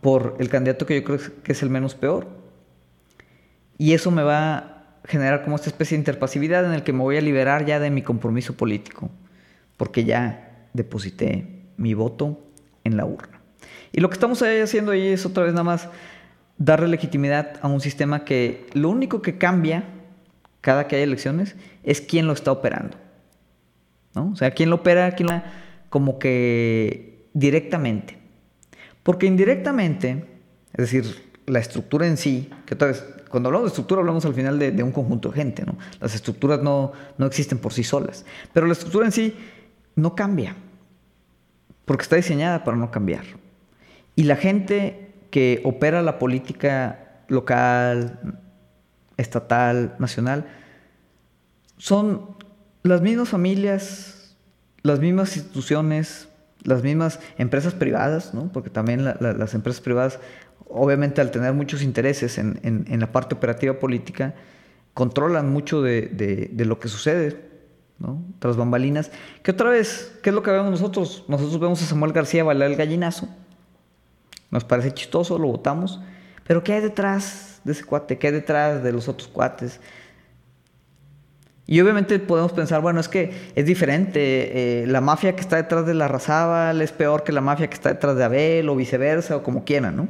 por 0.00 0.36
el 0.38 0.48
candidato 0.48 0.86
que 0.86 0.96
yo 0.96 1.04
creo 1.04 1.18
que 1.42 1.52
es 1.52 1.62
el 1.62 1.70
menos 1.70 1.94
peor. 1.94 2.28
Y 3.78 3.94
eso 3.94 4.10
me 4.10 4.22
va 4.22 4.56
a 4.56 4.84
generar 5.04 5.42
como 5.42 5.56
esta 5.56 5.70
especie 5.70 5.96
de 5.96 6.00
interpasividad 6.00 6.64
en 6.64 6.72
el 6.72 6.82
que 6.82 6.92
me 6.92 7.00
voy 7.00 7.16
a 7.16 7.20
liberar 7.20 7.64
ya 7.64 7.80
de 7.80 7.90
mi 7.90 8.02
compromiso 8.02 8.56
político, 8.56 9.10
porque 9.76 10.04
ya 10.04 10.68
deposité 10.72 11.46
mi 11.76 11.94
voto 11.94 12.38
en 12.84 12.96
la 12.96 13.04
urna. 13.04 13.40
Y 13.92 14.00
lo 14.00 14.08
que 14.08 14.14
estamos 14.14 14.42
haciendo 14.42 14.92
ahí 14.92 15.08
es 15.08 15.26
otra 15.26 15.44
vez 15.44 15.52
nada 15.52 15.64
más 15.64 15.88
darle 16.58 16.88
legitimidad 16.88 17.58
a 17.62 17.68
un 17.68 17.80
sistema 17.80 18.24
que 18.24 18.66
lo 18.74 18.90
único 18.90 19.22
que 19.22 19.38
cambia 19.38 19.84
cada 20.60 20.86
que 20.86 20.96
hay 20.96 21.02
elecciones 21.02 21.56
es 21.82 22.00
quién 22.00 22.26
lo 22.26 22.34
está 22.34 22.52
operando. 22.52 22.96
¿no? 24.14 24.30
O 24.32 24.36
sea, 24.36 24.50
quién 24.50 24.70
lo 24.70 24.76
opera, 24.76 25.12
quién 25.12 25.28
lo 25.28 25.42
como 25.88 26.18
que 26.18 27.28
directamente. 27.32 28.19
Porque 29.02 29.26
indirectamente, 29.26 30.24
es 30.72 30.90
decir, 30.90 31.30
la 31.46 31.58
estructura 31.58 32.06
en 32.06 32.16
sí, 32.16 32.50
que 32.66 32.74
otra 32.74 32.88
vez, 32.88 33.04
cuando 33.28 33.48
hablamos 33.48 33.66
de 33.66 33.72
estructura 33.72 34.00
hablamos 34.00 34.24
al 34.24 34.34
final 34.34 34.58
de, 34.58 34.82
un 34.82 34.92
conjunto 34.92 35.30
de 35.30 35.36
gente, 35.36 35.64
¿no? 35.64 35.76
Las 36.00 36.14
estructuras 36.14 36.62
no, 36.62 36.92
no 37.18 37.26
existen 37.26 37.58
por 37.58 37.72
sí 37.72 37.84
solas, 37.84 38.24
pero 38.52 38.66
la 38.66 38.72
estructura 38.72 39.06
en 39.06 39.12
sí 39.12 39.34
no 39.94 40.14
cambia, 40.14 40.56
porque 41.84 42.02
está 42.02 42.16
diseñada 42.16 42.64
para 42.64 42.76
no 42.76 42.90
cambiar. 42.90 43.24
Y 44.16 44.24
la 44.24 44.36
gente 44.36 45.12
que 45.30 45.60
opera 45.64 46.02
la 46.02 46.18
política 46.18 47.22
local, 47.28 48.38
estatal, 49.16 49.94
nacional, 49.98 50.46
son 51.76 52.36
las 52.82 53.00
mismas 53.00 53.28
familias, 53.28 54.36
las 54.82 54.98
mismas 54.98 55.36
instituciones, 55.36 56.28
las 56.64 56.82
mismas 56.82 57.20
empresas 57.38 57.74
privadas, 57.74 58.34
¿no? 58.34 58.50
porque 58.52 58.70
también 58.70 59.04
las 59.04 59.54
empresas 59.54 59.80
privadas, 59.80 60.18
obviamente 60.68 61.20
al 61.20 61.30
tener 61.30 61.52
muchos 61.52 61.82
intereses 61.82 62.38
en, 62.38 62.84
la 63.00 63.12
parte 63.12 63.34
operativa 63.34 63.78
política, 63.78 64.34
controlan 64.94 65.50
mucho 65.50 65.82
de, 65.82 66.50
lo 66.56 66.78
que 66.78 66.88
sucede 66.88 67.40
¿no? 67.98 68.22
tras 68.38 68.56
bambalinas. 68.56 69.10
Que 69.42 69.52
otra 69.52 69.70
vez, 69.70 70.18
¿qué 70.22 70.30
es 70.30 70.34
lo 70.34 70.42
que 70.42 70.50
vemos 70.50 70.70
nosotros? 70.70 71.24
Nosotros 71.28 71.60
vemos 71.60 71.82
a 71.82 71.86
Samuel 71.86 72.12
García 72.12 72.44
bailar 72.44 72.70
el 72.70 72.76
gallinazo, 72.76 73.28
nos 74.50 74.64
parece 74.64 74.92
chistoso, 74.92 75.38
lo 75.38 75.48
votamos, 75.48 76.00
pero 76.44 76.64
¿qué 76.64 76.72
hay 76.74 76.80
detrás 76.80 77.60
de 77.62 77.72
ese 77.72 77.84
cuate? 77.84 78.18
¿Qué 78.18 78.26
hay 78.26 78.32
detrás 78.32 78.82
de 78.82 78.92
los 78.92 79.08
otros 79.08 79.28
cuates? 79.28 79.80
Y 81.70 81.80
obviamente 81.80 82.18
podemos 82.18 82.52
pensar, 82.52 82.80
bueno, 82.80 82.98
es 82.98 83.08
que 83.08 83.32
es 83.54 83.64
diferente. 83.64 84.82
Eh, 84.82 84.86
la 84.88 85.00
mafia 85.00 85.36
que 85.36 85.40
está 85.40 85.54
detrás 85.54 85.86
de 85.86 85.94
la 85.94 86.08
Razábal 86.08 86.82
es 86.82 86.90
peor 86.90 87.22
que 87.22 87.30
la 87.30 87.40
mafia 87.40 87.68
que 87.68 87.74
está 87.74 87.90
detrás 87.90 88.16
de 88.16 88.24
Abel 88.24 88.68
o 88.68 88.74
viceversa 88.74 89.36
o 89.36 89.44
como 89.44 89.62
quieran, 89.62 89.94
¿no? 89.94 90.08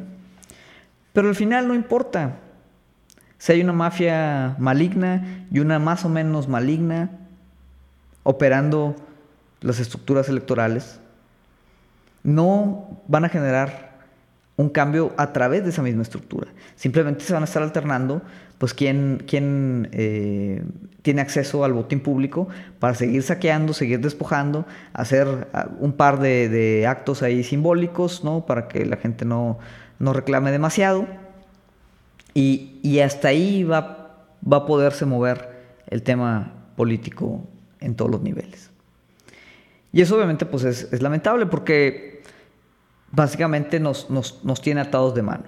Pero 1.13 1.29
al 1.29 1.35
final 1.35 1.69
no 1.69 1.75
importa. 1.75 2.37
Si 3.37 3.53
hay 3.53 3.61
una 3.61 3.75
mafia 3.75 4.57
maligna 4.59 5.45
y 5.51 5.59
una 5.59 5.79
más 5.79 6.07
o 6.07 6.09
menos 6.09 6.49
maligna 6.49 7.11
operando 8.23 8.97
las 9.61 9.81
estructuras 9.81 10.31
electorales, 10.31 10.99
no 12.23 13.03
van 13.07 13.27
a 13.27 13.29
generar 13.29 13.99
un 14.57 14.71
cambio 14.71 15.13
a 15.19 15.35
través 15.35 15.65
de 15.65 15.69
esa 15.69 15.83
misma 15.83 16.05
estructura. 16.05 16.49
Simplemente 16.75 17.23
se 17.23 17.35
van 17.35 17.43
a 17.43 17.45
estar 17.45 17.63
alternando, 17.63 18.23
pues, 18.61 18.75
quién, 18.75 19.25
quién 19.27 19.89
eh, 19.93 20.63
tiene 21.01 21.23
acceso 21.23 21.65
al 21.65 21.73
botín 21.73 22.01
público 22.01 22.47
para 22.79 22.95
seguir 22.95 23.23
saqueando, 23.23 23.73
seguir 23.73 24.01
despojando, 24.01 24.67
hacer 24.93 25.49
ah, 25.55 25.71
un 25.81 25.95
par 25.95 26.21
de, 26.21 26.87
actos 26.87 27.23
ahí 27.23 27.43
simbólicos, 27.43 28.23
¿no? 28.23 28.45
Para 28.45 28.69
que 28.69 28.85
la 28.85 28.99
gente 28.99 29.25
no, 29.25 29.59
no 29.99 30.13
reclame 30.13 30.53
demasiado. 30.53 31.07
Y, 32.35 33.01
hasta 33.01 33.29
ahí 33.29 33.65
va, 33.65 34.27
va 34.47 34.59
a 34.59 34.67
poderse 34.67 35.07
mover 35.07 35.49
el 35.87 36.03
tema 36.03 36.53
político 36.77 37.43
en 37.81 37.95
todos 37.95 38.11
los 38.11 38.21
niveles. 38.21 38.71
Y 39.91 40.03
eso 40.03 40.17
obviamente 40.17 40.45
pues 40.45 40.65
es, 40.65 40.93
es 40.93 41.01
lamentable 41.01 41.47
porque 41.47 42.23
básicamente 43.11 43.81
nos, 43.81 44.07
tiene 44.63 44.83
atados 44.83 45.15
de 45.15 45.23
mano. 45.23 45.45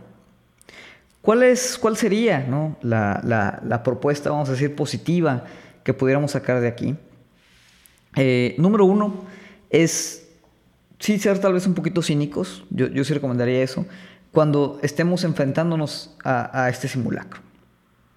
¿Cuál, 1.22 1.44
es, 1.44 1.78
cuál 1.78 1.96
sería 1.96 2.46
la, 2.82 3.82
propuesta, 3.84 4.30
vamos 4.30 4.48
a 4.48 4.52
decir, 4.52 4.74
positiva 4.74 5.44
que 5.84 5.94
pudiéramos 5.94 6.32
sacar 6.32 6.60
de 6.60 6.66
aquí? 6.66 6.96
Eh, 8.16 8.56
número 8.58 8.84
uno 8.84 9.24
es, 9.70 10.28
sí, 10.98 11.18
ser 11.18 11.38
tal 11.38 11.52
vez 11.52 11.66
un 11.66 11.74
poquito 11.74 12.02
cínicos, 12.02 12.64
yo, 12.70 12.88
yo 12.88 13.04
sí 13.04 13.14
recomendaría 13.14 13.62
eso, 13.62 13.86
cuando 14.32 14.80
estemos 14.82 15.22
enfrentándonos 15.22 16.16
a, 16.24 16.68
este 16.68 16.88
simulacro. 16.88 17.40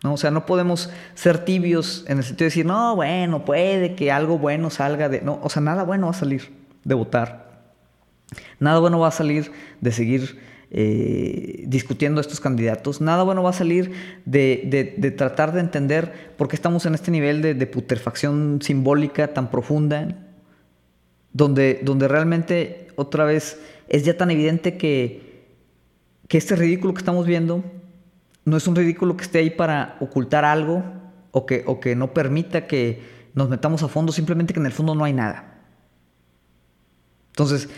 ¿no? 0.03 0.13
O 0.13 0.17
sea, 0.17 0.31
no 0.31 0.47
podemos 0.47 0.89
ser 1.13 1.45
tibios 1.45 2.05
en 2.07 2.17
el 2.17 2.23
sentido 2.23 2.45
de 2.45 2.49
decir, 2.49 2.65
no, 2.65 2.95
bueno, 2.95 3.45
puede 3.45 3.95
que 3.95 4.11
algo 4.11 4.39
bueno 4.39 4.71
salga 4.71 5.09
de... 5.09 5.21
No, 5.21 5.39
o 5.43 5.49
sea, 5.49 5.61
nada 5.61 5.83
bueno 5.83 6.07
va 6.07 6.11
a 6.11 6.15
salir 6.15 6.51
de 6.83 6.95
votar. 6.95 7.45
Nada 8.59 8.79
bueno 8.79 8.97
va 8.99 9.09
a 9.09 9.11
salir 9.11 9.51
de 9.81 9.91
seguir 9.91 10.39
eh, 10.71 11.63
discutiendo 11.67 12.19
estos 12.21 12.39
candidatos. 12.39 13.01
Nada 13.01 13.23
bueno 13.23 13.43
va 13.43 13.51
a 13.51 13.53
salir 13.53 13.91
de, 14.25 15.13
tratar 15.17 15.53
de 15.53 15.59
entender 15.59 16.33
por 16.37 16.47
qué 16.47 16.55
estamos 16.55 16.85
en 16.85 16.95
este 16.95 17.11
nivel 17.11 17.41
de, 17.41 17.67
putrefacción 17.67 18.59
simbólica 18.61 19.33
tan 19.33 19.51
profunda, 19.51 20.07
donde, 21.33 21.81
donde 21.83 22.07
realmente 22.07 22.87
otra 22.95 23.25
vez 23.25 23.59
es 23.87 24.03
ya 24.03 24.17
tan 24.17 24.31
evidente 24.31 24.77
que, 24.77 25.45
que 26.27 26.37
este 26.37 26.55
ridículo 26.55 26.93
que 26.93 26.99
estamos 26.99 27.25
viendo 27.25 27.63
no 28.45 28.57
es 28.57 28.67
un 28.67 28.75
ridículo 28.75 29.17
que 29.17 29.23
esté 29.23 29.39
ahí 29.39 29.49
para 29.49 29.97
ocultar 29.99 30.45
algo 30.45 30.83
o 31.31 31.45
que, 31.45 31.63
o 31.65 31.79
que 31.79 31.95
no 31.95 32.13
permita 32.13 32.67
que 32.67 33.01
nos 33.33 33.49
metamos 33.49 33.83
a 33.83 33.87
fondo, 33.87 34.13
simplemente 34.13 34.53
que 34.53 34.59
en 34.59 34.65
el 34.65 34.71
fondo 34.71 34.95
no 34.95 35.03
hay 35.03 35.13
nada. 35.13 35.55
Entonces, 37.29 37.69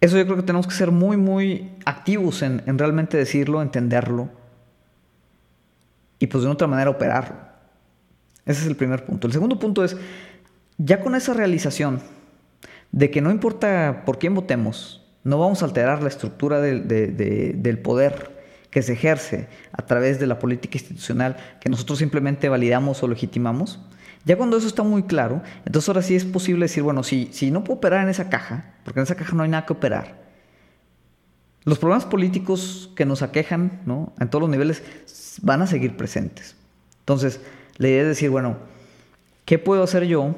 eso 0.00 0.16
yo 0.16 0.24
creo 0.24 0.36
que 0.36 0.42
tenemos 0.42 0.66
que 0.66 0.74
ser 0.74 0.90
muy, 0.90 1.16
muy 1.16 1.70
activos 1.84 2.42
en, 2.42 2.78
realmente 2.78 3.16
decirlo, 3.16 3.60
entenderlo 3.60 4.30
y 6.18 6.26
pues 6.26 6.44
de 6.44 6.50
otra 6.50 6.66
manera 6.66 6.90
operarlo. 6.90 7.36
Ese 8.46 8.62
es 8.62 8.66
el 8.66 8.76
primer 8.76 9.04
punto. 9.04 9.26
El 9.26 9.32
segundo 9.32 9.58
punto 9.58 9.84
es, 9.84 9.96
ya 10.78 11.00
con 11.00 11.14
esa 11.14 11.34
realización 11.34 12.00
de 12.92 13.10
que 13.10 13.20
no 13.20 13.30
importa 13.30 14.02
por 14.06 14.18
quién 14.18 14.34
votemos, 14.34 15.06
no 15.22 15.38
vamos 15.38 15.62
a 15.62 15.66
alterar 15.66 16.02
la 16.02 16.08
estructura 16.08 16.60
del 16.60 17.78
poder 17.82 18.40
que 18.70 18.82
se 18.82 18.94
ejerce 18.94 19.48
a 19.72 19.84
través 19.84 20.18
de 20.18 20.26
la 20.26 20.38
política 20.38 20.78
institucional 20.78 21.36
que 21.60 21.68
nosotros 21.68 21.98
simplemente 21.98 22.48
validamos 22.48 23.02
o 23.02 23.08
legitimamos, 23.08 23.80
ya 24.24 24.36
cuando 24.36 24.56
eso 24.56 24.66
está 24.66 24.82
muy 24.82 25.04
claro, 25.04 25.42
entonces 25.64 25.88
ahora 25.88 26.02
sí 26.02 26.14
es 26.14 26.24
posible 26.24 26.64
decir, 26.64 26.82
bueno, 26.82 27.02
si, 27.02 27.30
si 27.32 27.50
no 27.50 27.64
puedo 27.64 27.78
operar 27.78 28.02
en 28.02 28.10
esa 28.10 28.28
caja, 28.28 28.74
porque 28.84 29.00
en 29.00 29.04
esa 29.04 29.14
caja 29.14 29.34
no 29.34 29.42
hay 29.42 29.48
nada 29.48 29.64
que 29.64 29.72
operar, 29.72 30.20
los 31.64 31.78
problemas 31.78 32.04
políticos 32.06 32.90
que 32.96 33.04
nos 33.04 33.22
aquejan 33.22 33.82
¿no? 33.84 34.12
en 34.18 34.28
todos 34.28 34.42
los 34.42 34.50
niveles 34.50 34.82
van 35.42 35.62
a 35.62 35.66
seguir 35.66 35.96
presentes. 35.96 36.56
Entonces, 37.00 37.40
la 37.76 37.88
idea 37.88 38.02
es 38.02 38.08
decir, 38.08 38.30
bueno, 38.30 38.56
¿qué 39.44 39.58
puedo 39.58 39.82
hacer 39.82 40.04
yo? 40.04 40.36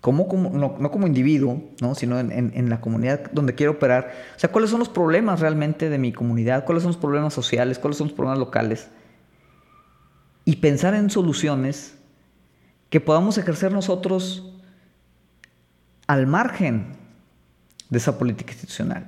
Como, 0.00 0.28
como, 0.28 0.50
no, 0.50 0.90
como 0.92 1.08
individuo, 1.08 1.60
¿no? 1.80 1.96
sino 1.96 2.20
en, 2.20 2.30
en, 2.32 2.70
la 2.70 2.80
comunidad 2.80 3.32
donde 3.32 3.56
quiero 3.56 3.72
operar. 3.72 4.12
O 4.36 4.38
sea, 4.38 4.52
¿cuáles 4.52 4.70
son 4.70 4.78
los 4.78 4.88
problemas 4.88 5.40
realmente 5.40 5.90
de 5.90 5.98
mi 5.98 6.12
comunidad? 6.12 6.64
¿Cuáles 6.64 6.84
son 6.84 6.90
los 6.90 7.00
problemas 7.00 7.34
sociales? 7.34 7.80
¿Cuáles 7.80 7.98
son 7.98 8.06
los 8.06 8.14
problemas 8.14 8.38
locales? 8.38 8.88
Y 10.44 10.56
pensar 10.56 10.94
en 10.94 11.10
soluciones 11.10 11.97
que 12.90 13.00
podamos 13.00 13.38
ejercer 13.38 13.72
nosotros 13.72 14.52
al 16.06 16.26
margen 16.26 16.96
de 17.90 17.98
esa 17.98 18.18
política 18.18 18.52
institucional. 18.52 19.06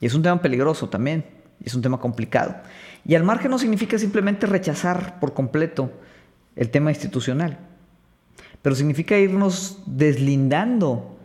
Y 0.00 0.06
es 0.06 0.14
un 0.14 0.22
tema 0.22 0.40
peligroso 0.40 0.88
también, 0.88 1.24
es 1.64 1.74
un 1.74 1.82
tema 1.82 1.98
complicado. 2.00 2.56
Y 3.04 3.14
al 3.14 3.24
margen 3.24 3.50
no 3.50 3.58
significa 3.58 3.98
simplemente 3.98 4.46
rechazar 4.46 5.18
por 5.20 5.34
completo 5.34 5.90
el 6.56 6.70
tema 6.70 6.90
institucional, 6.90 7.58
pero 8.62 8.74
significa 8.74 9.16
irnos 9.16 9.78
deslindando 9.86 11.16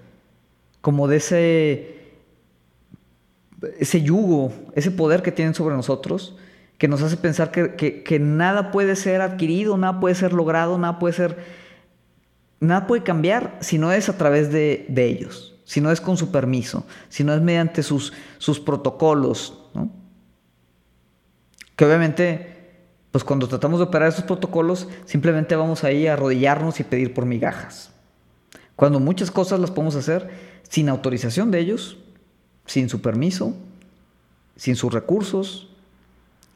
como 0.82 1.08
de 1.08 1.18
ese, 1.18 2.14
ese 3.80 4.02
yugo, 4.02 4.54
ese 4.76 4.92
poder 4.92 5.24
que 5.24 5.32
tienen 5.32 5.56
sobre 5.56 5.76
nosotros, 5.76 6.36
que 6.78 6.88
nos 6.88 7.02
hace 7.02 7.18
pensar 7.18 7.52
que, 7.52 8.20
nada 8.20 8.72
puede 8.72 8.96
ser 8.96 9.22
adquirido, 9.22 9.78
nada 9.78 10.00
puede 10.00 10.16
ser 10.16 10.34
logrado, 10.34 10.78
nada 10.78 11.00
puede 11.00 11.14
ser, 11.14 11.38
nada 12.60 12.88
puede 12.88 13.04
cambiar 13.04 13.58
si 13.62 13.78
no 13.78 13.92
es 13.92 14.10
a 14.10 14.18
través 14.18 14.52
de, 14.52 14.86
ellos, 14.96 15.56
si 15.66 15.82
no 15.82 15.92
es 15.92 16.02
con 16.02 16.18
su 16.18 16.32
permiso, 16.32 16.86
si 17.10 17.24
no 17.24 17.34
es 17.34 17.42
mediante 17.42 17.84
sus, 17.84 18.14
sus 18.38 18.60
protocolos. 18.60 19.60
Que 21.76 21.86
obviamente, 21.86 22.76
pues 23.12 23.24
cuando 23.24 23.48
tratamos 23.48 23.80
de 23.80 23.86
operar 23.86 24.10
esos 24.10 24.26
protocolos, 24.26 24.88
simplemente 25.06 25.56
vamos 25.56 25.84
ahí 25.84 26.08
a 26.08 26.14
arrodillarnos 26.14 26.80
y 26.80 26.84
pedir 26.84 27.14
por 27.14 27.26
migajas. 27.26 27.92
Cuando 28.76 29.00
muchas 29.00 29.32
cosas 29.32 29.60
las 29.60 29.72
podemos 29.72 29.96
hacer 29.96 30.30
sin 30.68 30.90
autorización 30.90 31.52
de 31.52 31.60
ellos, 31.60 31.98
sin 32.66 32.90
su 32.90 33.02
permiso, 33.02 33.56
sin 34.56 34.76
sus 34.76 34.92
recursos 34.94 35.73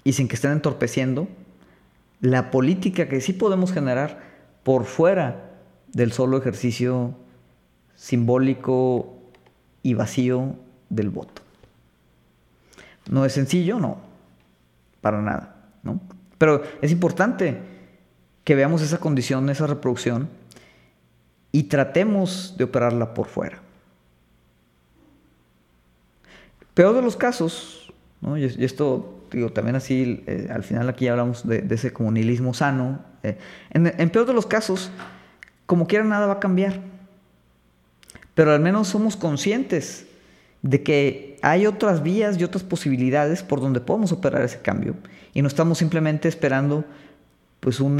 y 0.07 0.13
sin 0.13 0.29
que 0.29 0.35
estén 0.35 0.53
entorpeciendo 0.53 1.27
la 2.21 2.49
política 2.49 3.09
que 3.09 3.19
sí 3.19 3.33
podemos 3.33 3.73
generar 3.73 4.21
por 4.63 4.85
fuera 4.85 5.51
del 5.91 6.13
solo 6.13 6.37
ejercicio 6.37 7.13
simbólico 7.93 9.17
y 9.83 9.95
vacío 9.95 10.55
del 10.89 11.09
voto. 11.09 11.41
No 13.09 13.25
es 13.25 13.33
sencillo, 13.33 13.81
no, 13.81 13.97
para 15.01 15.21
nada, 15.21 15.57
¿no? 15.83 15.99
Pero 16.37 16.63
es 16.81 16.93
importante 16.93 17.57
que 18.45 18.55
veamos 18.55 18.81
esa 18.81 18.99
condición, 18.99 19.49
esa 19.49 19.67
reproducción, 19.67 20.29
y 21.51 21.63
tratemos 21.63 22.55
de 22.57 22.63
operarla 22.63 23.13
por 23.13 23.27
fuera. 23.27 23.59
Peor 26.73 26.95
de 26.95 27.01
los 27.01 27.17
casos, 27.17 27.91
¿no? 28.21 28.37
y 28.37 28.45
esto 28.45 29.16
digo, 29.31 29.51
también 29.51 29.75
así, 29.75 30.23
eh, 30.27 30.49
al 30.53 30.63
final 30.63 30.89
aquí 30.89 31.07
hablamos 31.07 31.47
de, 31.47 31.65
ese 31.69 31.91
comunismo 31.91 32.53
sano, 32.53 32.99
eh, 33.23 33.37
en, 33.71 34.09
peor 34.09 34.25
de 34.25 34.33
los 34.33 34.45
casos, 34.45 34.91
como 35.65 35.87
quiera 35.87 36.03
nada 36.03 36.27
va 36.27 36.33
a 36.33 36.39
cambiar, 36.39 36.79
pero 38.33 38.51
al 38.53 38.59
menos 38.59 38.87
somos 38.87 39.17
conscientes 39.17 40.07
de 40.61 40.83
que 40.83 41.37
hay 41.41 41.65
otras 41.65 42.03
vías 42.03 42.39
y 42.39 42.43
otras 42.43 42.63
posibilidades 42.63 43.43
por 43.43 43.61
donde 43.61 43.79
podemos 43.79 44.11
operar 44.11 44.43
ese 44.43 44.59
cambio 44.59 44.95
y 45.33 45.41
no 45.41 45.47
estamos 45.47 45.77
simplemente 45.77 46.27
esperando 46.27 46.85
pues 47.59 47.79
un 47.79 47.95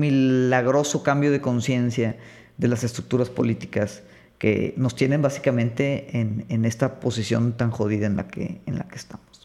milagroso 0.00 1.02
cambio 1.02 1.30
de 1.30 1.40
conciencia 1.40 2.16
de 2.58 2.68
las 2.68 2.84
estructuras 2.84 3.30
políticas 3.30 4.02
que 4.38 4.74
nos 4.76 4.96
tienen 4.96 5.22
básicamente 5.22 6.18
en, 6.18 6.64
esta 6.64 6.98
posición 6.98 7.52
tan 7.52 7.70
jodida 7.70 8.06
en 8.06 8.16
la 8.16 8.26
que 8.26 8.60
estamos. 8.94 9.41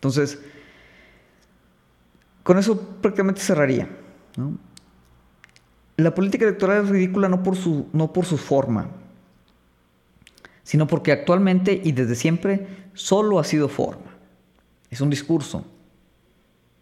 Entonces, 0.00 0.38
con 2.42 2.56
eso 2.56 2.80
prácticamente 3.02 3.42
cerraría. 3.42 3.86
La 5.98 6.14
política 6.14 6.46
electoral 6.46 6.84
es 6.84 6.88
ridícula 6.88 7.28
no 7.28 7.42
por 7.42 7.54
su, 7.54 7.86
no 7.92 8.14
por 8.14 8.24
su 8.24 8.38
forma, 8.38 8.88
sino 10.62 10.86
porque 10.86 11.12
actualmente 11.12 11.78
y 11.84 11.92
desde 11.92 12.14
siempre 12.14 12.66
solo 12.94 13.38
ha 13.38 13.44
sido 13.44 13.68
forma. 13.68 14.16
Es 14.90 15.02
un 15.02 15.10
discurso. 15.10 15.66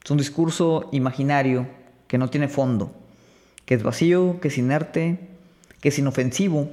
Es 0.05 0.11
un 0.13 0.19
discurso 0.19 0.89
imaginario 0.93 1.67
que 2.07 2.19
no 2.19 2.31
tiene 2.31 2.47
fondo, 2.47 2.93
que 3.65 3.75
es 3.75 3.83
vacío, 3.83 4.39
que 4.41 4.49
es 4.49 4.59
inerte, 4.59 5.29
que 5.81 5.89
es 5.89 5.99
inofensivo. 5.99 6.71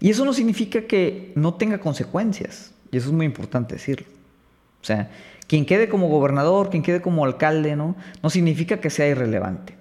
Y 0.00 0.10
eso 0.10 0.24
no 0.24 0.32
significa 0.32 0.88
que 0.88 1.32
no 1.36 1.54
tenga 1.54 1.78
consecuencias, 1.78 2.72
y 2.90 2.96
eso 2.96 3.10
es 3.10 3.14
muy 3.14 3.26
importante 3.26 3.76
decirlo. 3.76 4.19
O 4.80 4.84
sea, 4.84 5.10
quien 5.46 5.66
quede 5.66 5.88
como 5.88 6.08
gobernador, 6.08 6.70
quien 6.70 6.82
quede 6.82 7.02
como 7.02 7.24
alcalde, 7.24 7.76
¿no? 7.76 7.96
No 8.22 8.30
significa 8.30 8.80
que 8.80 8.90
sea 8.90 9.08
irrelevante. 9.08 9.76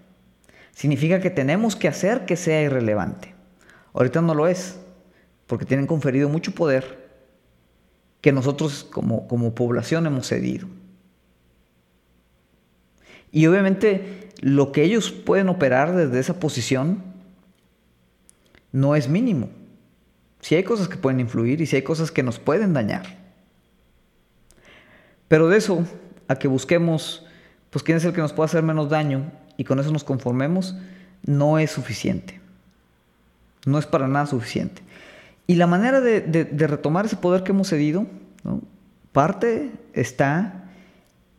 Significa 0.74 1.20
que 1.20 1.30
tenemos 1.30 1.76
que 1.76 1.88
hacer 1.88 2.26
que 2.26 2.36
sea 2.36 2.62
irrelevante. 2.62 3.34
Ahorita 3.94 4.22
no 4.22 4.34
lo 4.34 4.48
es 4.48 4.80
porque 5.48 5.66
tienen 5.66 5.88
conferido 5.88 6.30
mucho 6.30 6.54
poder 6.54 7.10
que 8.22 8.32
nosotros 8.32 8.84
como, 8.84 9.28
como 9.28 9.56
población 9.56 10.06
hemos 10.06 10.28
cedido. 10.28 10.68
Y 13.32 13.46
obviamente 13.48 14.30
lo 14.42 14.72
que 14.72 14.84
ellos 14.84 15.12
pueden 15.12 15.50
operar 15.50 15.96
desde 15.96 16.20
esa 16.20 16.40
posición 16.40 17.04
no 18.72 18.96
es 18.96 19.10
mínimo. 19.10 19.50
Si 20.42 20.56
hay 20.56 20.64
cosas 20.64 20.88
que 20.88 20.98
pueden 20.98 21.20
influir 21.20 21.62
y 21.62 21.66
si 21.66 21.76
hay 21.76 21.82
cosas 21.82 22.12
que 22.12 22.24
nos 22.24 22.40
pueden 22.40 22.74
dañar. 22.74 23.20
Pero 25.30 25.48
de 25.48 25.58
eso 25.58 25.86
a 26.28 26.36
que 26.36 26.50
busquemos, 26.50 27.26
pues 27.70 27.84
quién 27.84 27.98
es 27.98 28.04
el 28.04 28.14
que 28.14 28.20
nos 28.20 28.34
puede 28.34 28.48
hacer 28.48 28.64
menos 28.64 28.90
daño 28.90 29.32
y 29.56 29.64
con 29.64 29.80
eso 29.80 29.92
nos 29.92 30.04
conformemos, 30.04 30.76
no 31.26 31.60
es 31.60 31.72
suficiente. 31.72 32.42
No 33.66 33.78
es 33.78 33.86
para 33.86 34.08
nada 34.08 34.26
suficiente. 34.26 34.82
Y 35.48 35.56
la 35.56 35.68
manera 35.68 36.02
de, 36.02 36.68
retomar 36.68 37.06
ese 37.06 37.16
poder 37.16 37.44
que 37.44 37.52
hemos 37.52 37.70
cedido, 37.70 38.06
parte 39.12 39.72
está 39.94 40.66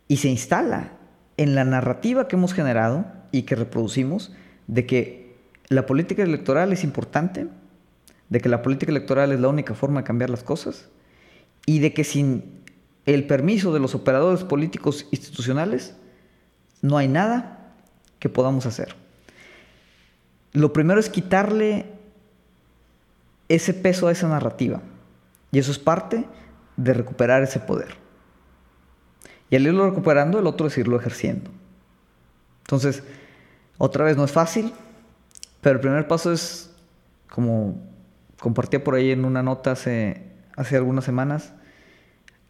y 0.09 0.18
se 0.18 0.29
instala 0.29 0.92
en 1.37 1.55
la 1.55 1.64
narrativa 1.64 2.29
que 2.29 2.37
hemos 2.37 2.53
generado 2.53 3.07
y 3.33 3.42
que 3.42 3.55
reproducimos 3.55 4.33
de 4.66 4.87
que 4.87 5.37
la 5.68 5.87
política 5.87 6.22
electoral 6.22 6.72
es 6.72 6.85
importante, 6.85 7.46
de 8.29 8.40
que 8.40 8.48
la 8.48 8.62
política 8.62 8.90
electoral 8.90 9.33
es 9.33 9.40
la 9.40 9.48
única 9.48 9.74
forma 9.74 10.00
de 10.00 10.05
cambiar 10.07 10.31
las 10.31 10.42
cosas 10.42 10.88
y 11.66 11.79
de 11.79 11.92
que 11.92 12.05
sin 12.05 12.60
el 13.14 13.27
permiso 13.27 13.73
de 13.73 13.81
los 13.81 13.94
operadores 13.94 14.44
políticos 14.44 15.07
institucionales 15.11 15.96
no 16.83 16.96
hay 16.96 17.09
nada 17.09 17.75
que 18.18 18.29
podamos 18.29 18.66
hacer. 18.66 18.94
Lo 20.53 20.73
primero 20.73 21.01
es 21.01 21.09
quitarle 21.09 21.87
ese 23.49 23.75
peso 23.75 24.07
a 24.07 24.12
esa 24.12 24.29
narrativa. 24.29 24.81
Y 25.53 25.59
eso 25.59 25.73
es 25.73 25.79
parte 25.79 26.27
de 26.77 26.94
recuperar 26.94 27.42
ese 27.42 27.61
poder. 27.61 27.96
Y 29.51 29.57
al 29.57 29.66
irlo 29.66 29.88
recuperando, 29.88 30.38
el 30.38 30.46
otro 30.46 30.68
es 30.68 30.79
irlo 30.79 30.99
ejerciendo. 30.99 31.51
Entonces, 32.62 33.03
otra 33.79 34.05
vez 34.05 34.16
no 34.16 34.25
es 34.25 34.31
fácil, 34.31 34.73
pero 35.61 35.77
el 35.77 35.81
primer 35.81 36.07
paso 36.07 36.33
es, 36.33 36.70
como 37.29 37.77
compartía 38.38 38.85
por 38.85 38.94
ahí 38.94 39.11
en 39.11 39.25
una 39.25 39.42
nota 39.42 39.73
hace, 39.73 40.23
hace 40.57 40.77
algunas 40.77 41.05
semanas, 41.05 41.53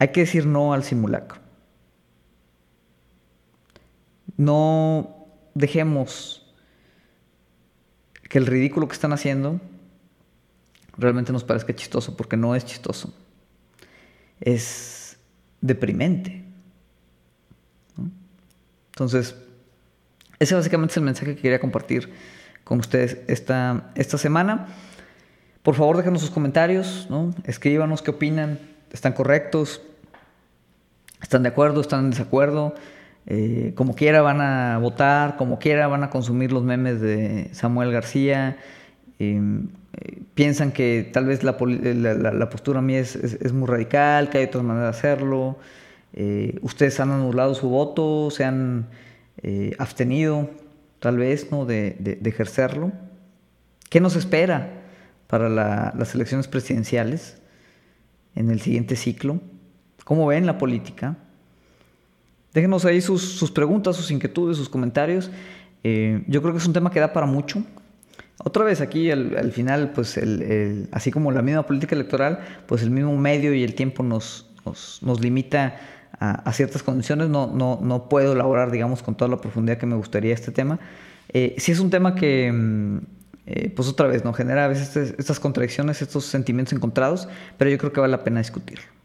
hay 0.01 0.09
que 0.09 0.21
decir 0.21 0.47
no 0.47 0.73
al 0.73 0.83
simulacro. 0.83 1.41
No 4.39 5.27
dejemos 5.55 6.51
que 8.23 8.39
el 8.39 8.47
ridículo 8.47 8.89
que 8.89 8.95
están 8.95 9.13
haciendo 9.13 9.61
realmente 10.97 11.33
nos 11.33 11.45
parezca 11.45 11.77
chistoso, 11.77 12.17
porque 12.17 12.39
no 12.39 12.55
es 12.55 12.65
chistoso. 12.65 13.13
Es 14.41 15.19
deprimente. 15.61 16.45
Entonces, 18.93 19.37
ese 20.39 20.55
básicamente 20.55 20.93
es 20.93 20.97
el 20.97 21.03
mensaje 21.03 21.35
que 21.35 21.43
quería 21.43 21.61
compartir 21.61 22.11
con 22.65 22.81
ustedes 22.81 23.19
esta, 23.27 23.93
esta 23.97 24.17
semana. 24.17 24.69
Por 25.63 25.75
favor, 25.75 25.99
déjenos 25.99 26.23
sus 26.23 26.31
comentarios, 26.31 27.07
¿no? 27.11 27.35
escríbanos 27.45 28.01
qué 28.01 28.13
opinan, 28.13 28.59
están 28.91 29.13
correctos, 29.13 29.83
están 31.23 31.43
de 31.43 31.49
acuerdo, 31.51 31.81
están 31.81 32.05
en 32.05 32.11
desacuerdo. 32.11 32.75
Eh, 33.27 33.73
como 33.75 33.95
quiera 33.95 34.23
van 34.23 34.41
a 34.41 34.79
votar, 34.79 35.37
como 35.37 35.59
quiera 35.59 35.87
van 35.87 36.03
a 36.03 36.11
consumir 36.11 36.53
los 36.53 36.65
memes 36.65 37.01
de 37.01 37.51
Samuel 37.53 37.93
García. 37.93 38.57
Em, 39.19 39.69
eh, 40.01 40.23
piensan 40.35 40.73
que 40.73 41.09
tal 41.13 41.27
vez 41.27 41.43
la, 41.43 41.59
postura 42.49 42.81
mía 42.81 43.01
es, 43.01 43.53
muy 43.53 43.69
radical, 43.69 44.31
que 44.31 44.39
hay 44.39 44.45
otras 44.45 44.65
maneras 44.65 44.95
de 44.95 44.99
hacerlo. 44.99 45.59
Eh, 46.13 46.59
ustedes 46.63 46.99
han 47.01 47.11
anulado 47.11 47.55
su 47.55 47.69
voto, 47.69 48.31
se 48.31 48.45
han 48.45 48.89
eh, 49.43 49.75
abstenido 49.79 50.51
tal 50.99 51.19
vez 51.19 51.51
¿no? 51.51 51.67
de, 51.67 52.19
ejercerlo. 52.25 52.93
¿Qué 53.89 54.01
nos 54.01 54.17
espera 54.17 54.71
para 55.27 55.49
las 55.49 56.15
elecciones 56.15 56.49
presidenciales 56.49 57.39
en 58.35 58.51
el 58.51 58.61
siguiente 58.61 58.97
ciclo? 58.97 59.41
¿Cómo 60.11 60.27
ven 60.27 60.45
la 60.45 60.59
política? 60.59 61.17
Déjenos 62.53 62.85
ahí 62.85 63.01
sus, 63.01 63.49
preguntas, 63.53 63.95
sus 63.95 64.11
inquietudes, 64.11 64.57
sus 64.57 64.69
comentarios. 64.69 65.31
yo 65.85 66.43
creo 66.43 66.51
que 66.51 66.59
es 66.59 66.67
un 66.67 66.73
tema 66.73 66.91
que 66.91 66.99
da 66.99 67.13
para 67.13 67.27
mucho. 67.27 67.63
Otra 68.43 68.65
vez 68.65 68.81
aquí 68.81 69.13
al, 69.13 69.53
final, 69.53 69.93
pues 69.93 70.19
así 70.91 71.13
como 71.13 71.31
la 71.31 71.43
misma 71.43 71.65
política 71.65 71.95
electoral, 71.95 72.41
pues 72.67 72.83
el 72.83 72.91
mismo 72.91 73.17
medio 73.17 73.55
y 73.55 73.63
el 73.63 73.77
tiempo 73.77 74.03
nos, 74.03 74.51
nos, 74.65 75.21
limita 75.21 75.79
a, 76.19 76.53
ciertas 76.55 76.83
condiciones. 76.83 77.29
No, 77.29 77.47
no, 77.47 77.79
no 77.81 78.09
puedo 78.09 78.33
elaborar, 78.33 78.73
digamos, 78.73 79.05
con 79.05 79.15
toda 79.15 79.31
la 79.31 79.41
profundidad 79.41 79.79
que 79.79 79.87
me 79.87 79.95
gustaría 79.95 80.35
este 80.35 80.51
tema. 80.51 80.81
Eh, 81.29 81.55
sí 81.57 81.71
es 81.71 81.79
un 81.79 81.89
tema 81.89 82.17
que, 82.17 82.51
mm, 82.51 82.99
eh, 83.47 83.73
pues 83.77 83.87
otra 83.87 84.09
vez, 84.09 84.25
¿no? 84.25 84.33
genera 84.33 84.65
a 84.65 84.69
veces 84.69 84.97
este, 84.97 85.15
estas 85.21 85.39
contradicciones, 85.39 86.03
estos 86.03 86.25
sentimientos 86.25 86.73
encontrados, 86.73 87.29
pero 87.57 87.71
yo 87.71 87.79
creo 87.79 87.93
que 87.93 88.01
vale 88.01 88.11
la 88.11 88.25
pena 88.25 88.41
discutirlo. 88.41 89.00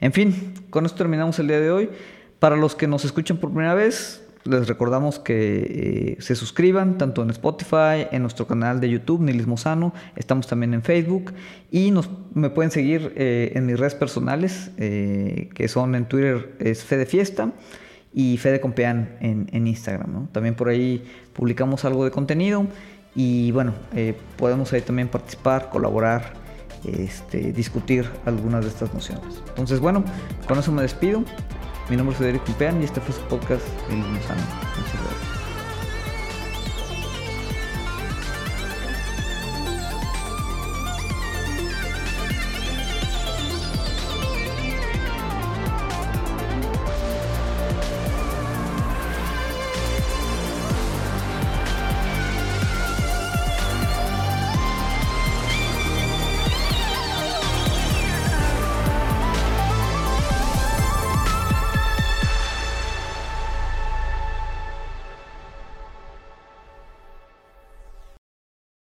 En 0.00 0.12
fin, 0.12 0.54
con 0.70 0.84
esto 0.84 0.98
terminamos 0.98 1.38
el 1.38 1.48
día 1.48 1.60
de 1.60 1.70
hoy. 1.70 1.90
Para 2.38 2.56
los 2.56 2.74
que 2.74 2.86
nos 2.86 3.04
escuchan 3.04 3.38
por 3.38 3.50
primera 3.50 3.74
vez, 3.74 4.22
les 4.44 4.68
recordamos 4.68 5.18
que 5.18 6.16
eh, 6.18 6.22
se 6.22 6.36
suscriban 6.36 6.98
tanto 6.98 7.22
en 7.22 7.30
Spotify, 7.30 8.06
en 8.12 8.22
nuestro 8.22 8.46
canal 8.46 8.78
de 8.80 8.90
YouTube, 8.90 9.22
Nilismo 9.22 9.56
Sano. 9.56 9.94
Estamos 10.14 10.46
también 10.46 10.74
en 10.74 10.82
Facebook. 10.82 11.32
Y 11.70 11.90
nos, 11.90 12.10
me 12.34 12.50
pueden 12.50 12.70
seguir 12.70 13.12
eh, 13.16 13.52
en 13.54 13.64
mis 13.66 13.78
redes 13.78 13.94
personales, 13.94 14.70
que 14.76 15.68
son 15.68 15.94
en 15.94 16.04
Twitter 16.06 16.54
es 16.58 16.84
Fede 16.84 17.06
Fiesta 17.06 17.52
y 18.12 18.36
Fede 18.36 18.60
Compean 18.60 19.16
en, 19.20 19.48
en 19.52 19.66
Instagram. 19.66 20.28
También 20.28 20.54
por 20.54 20.68
ahí 20.68 21.04
publicamos 21.32 21.84
algo 21.84 22.04
de 22.04 22.10
contenido. 22.10 22.66
Y 23.14 23.50
bueno, 23.52 23.72
podemos 24.36 24.70
ahí 24.74 24.82
también 24.82 25.08
participar, 25.08 25.70
colaborar 25.70 26.45
este, 26.86 27.52
discutir 27.52 28.10
algunas 28.24 28.64
de 28.64 28.70
estas 28.70 28.92
nociones. 28.92 29.42
Entonces, 29.48 29.80
bueno, 29.80 30.04
con 30.46 30.58
eso 30.58 30.72
me 30.72 30.82
despido. 30.82 31.24
Mi 31.88 31.96
nombre 31.96 32.14
es 32.14 32.18
Federico 32.18 32.52
Pean 32.58 32.80
y 32.80 32.84
este 32.84 33.00
fue 33.00 33.14
su 33.14 33.20
podcast 33.22 33.62
El 33.90 33.98
Muchas 33.98 34.26
gracias. 34.26 35.25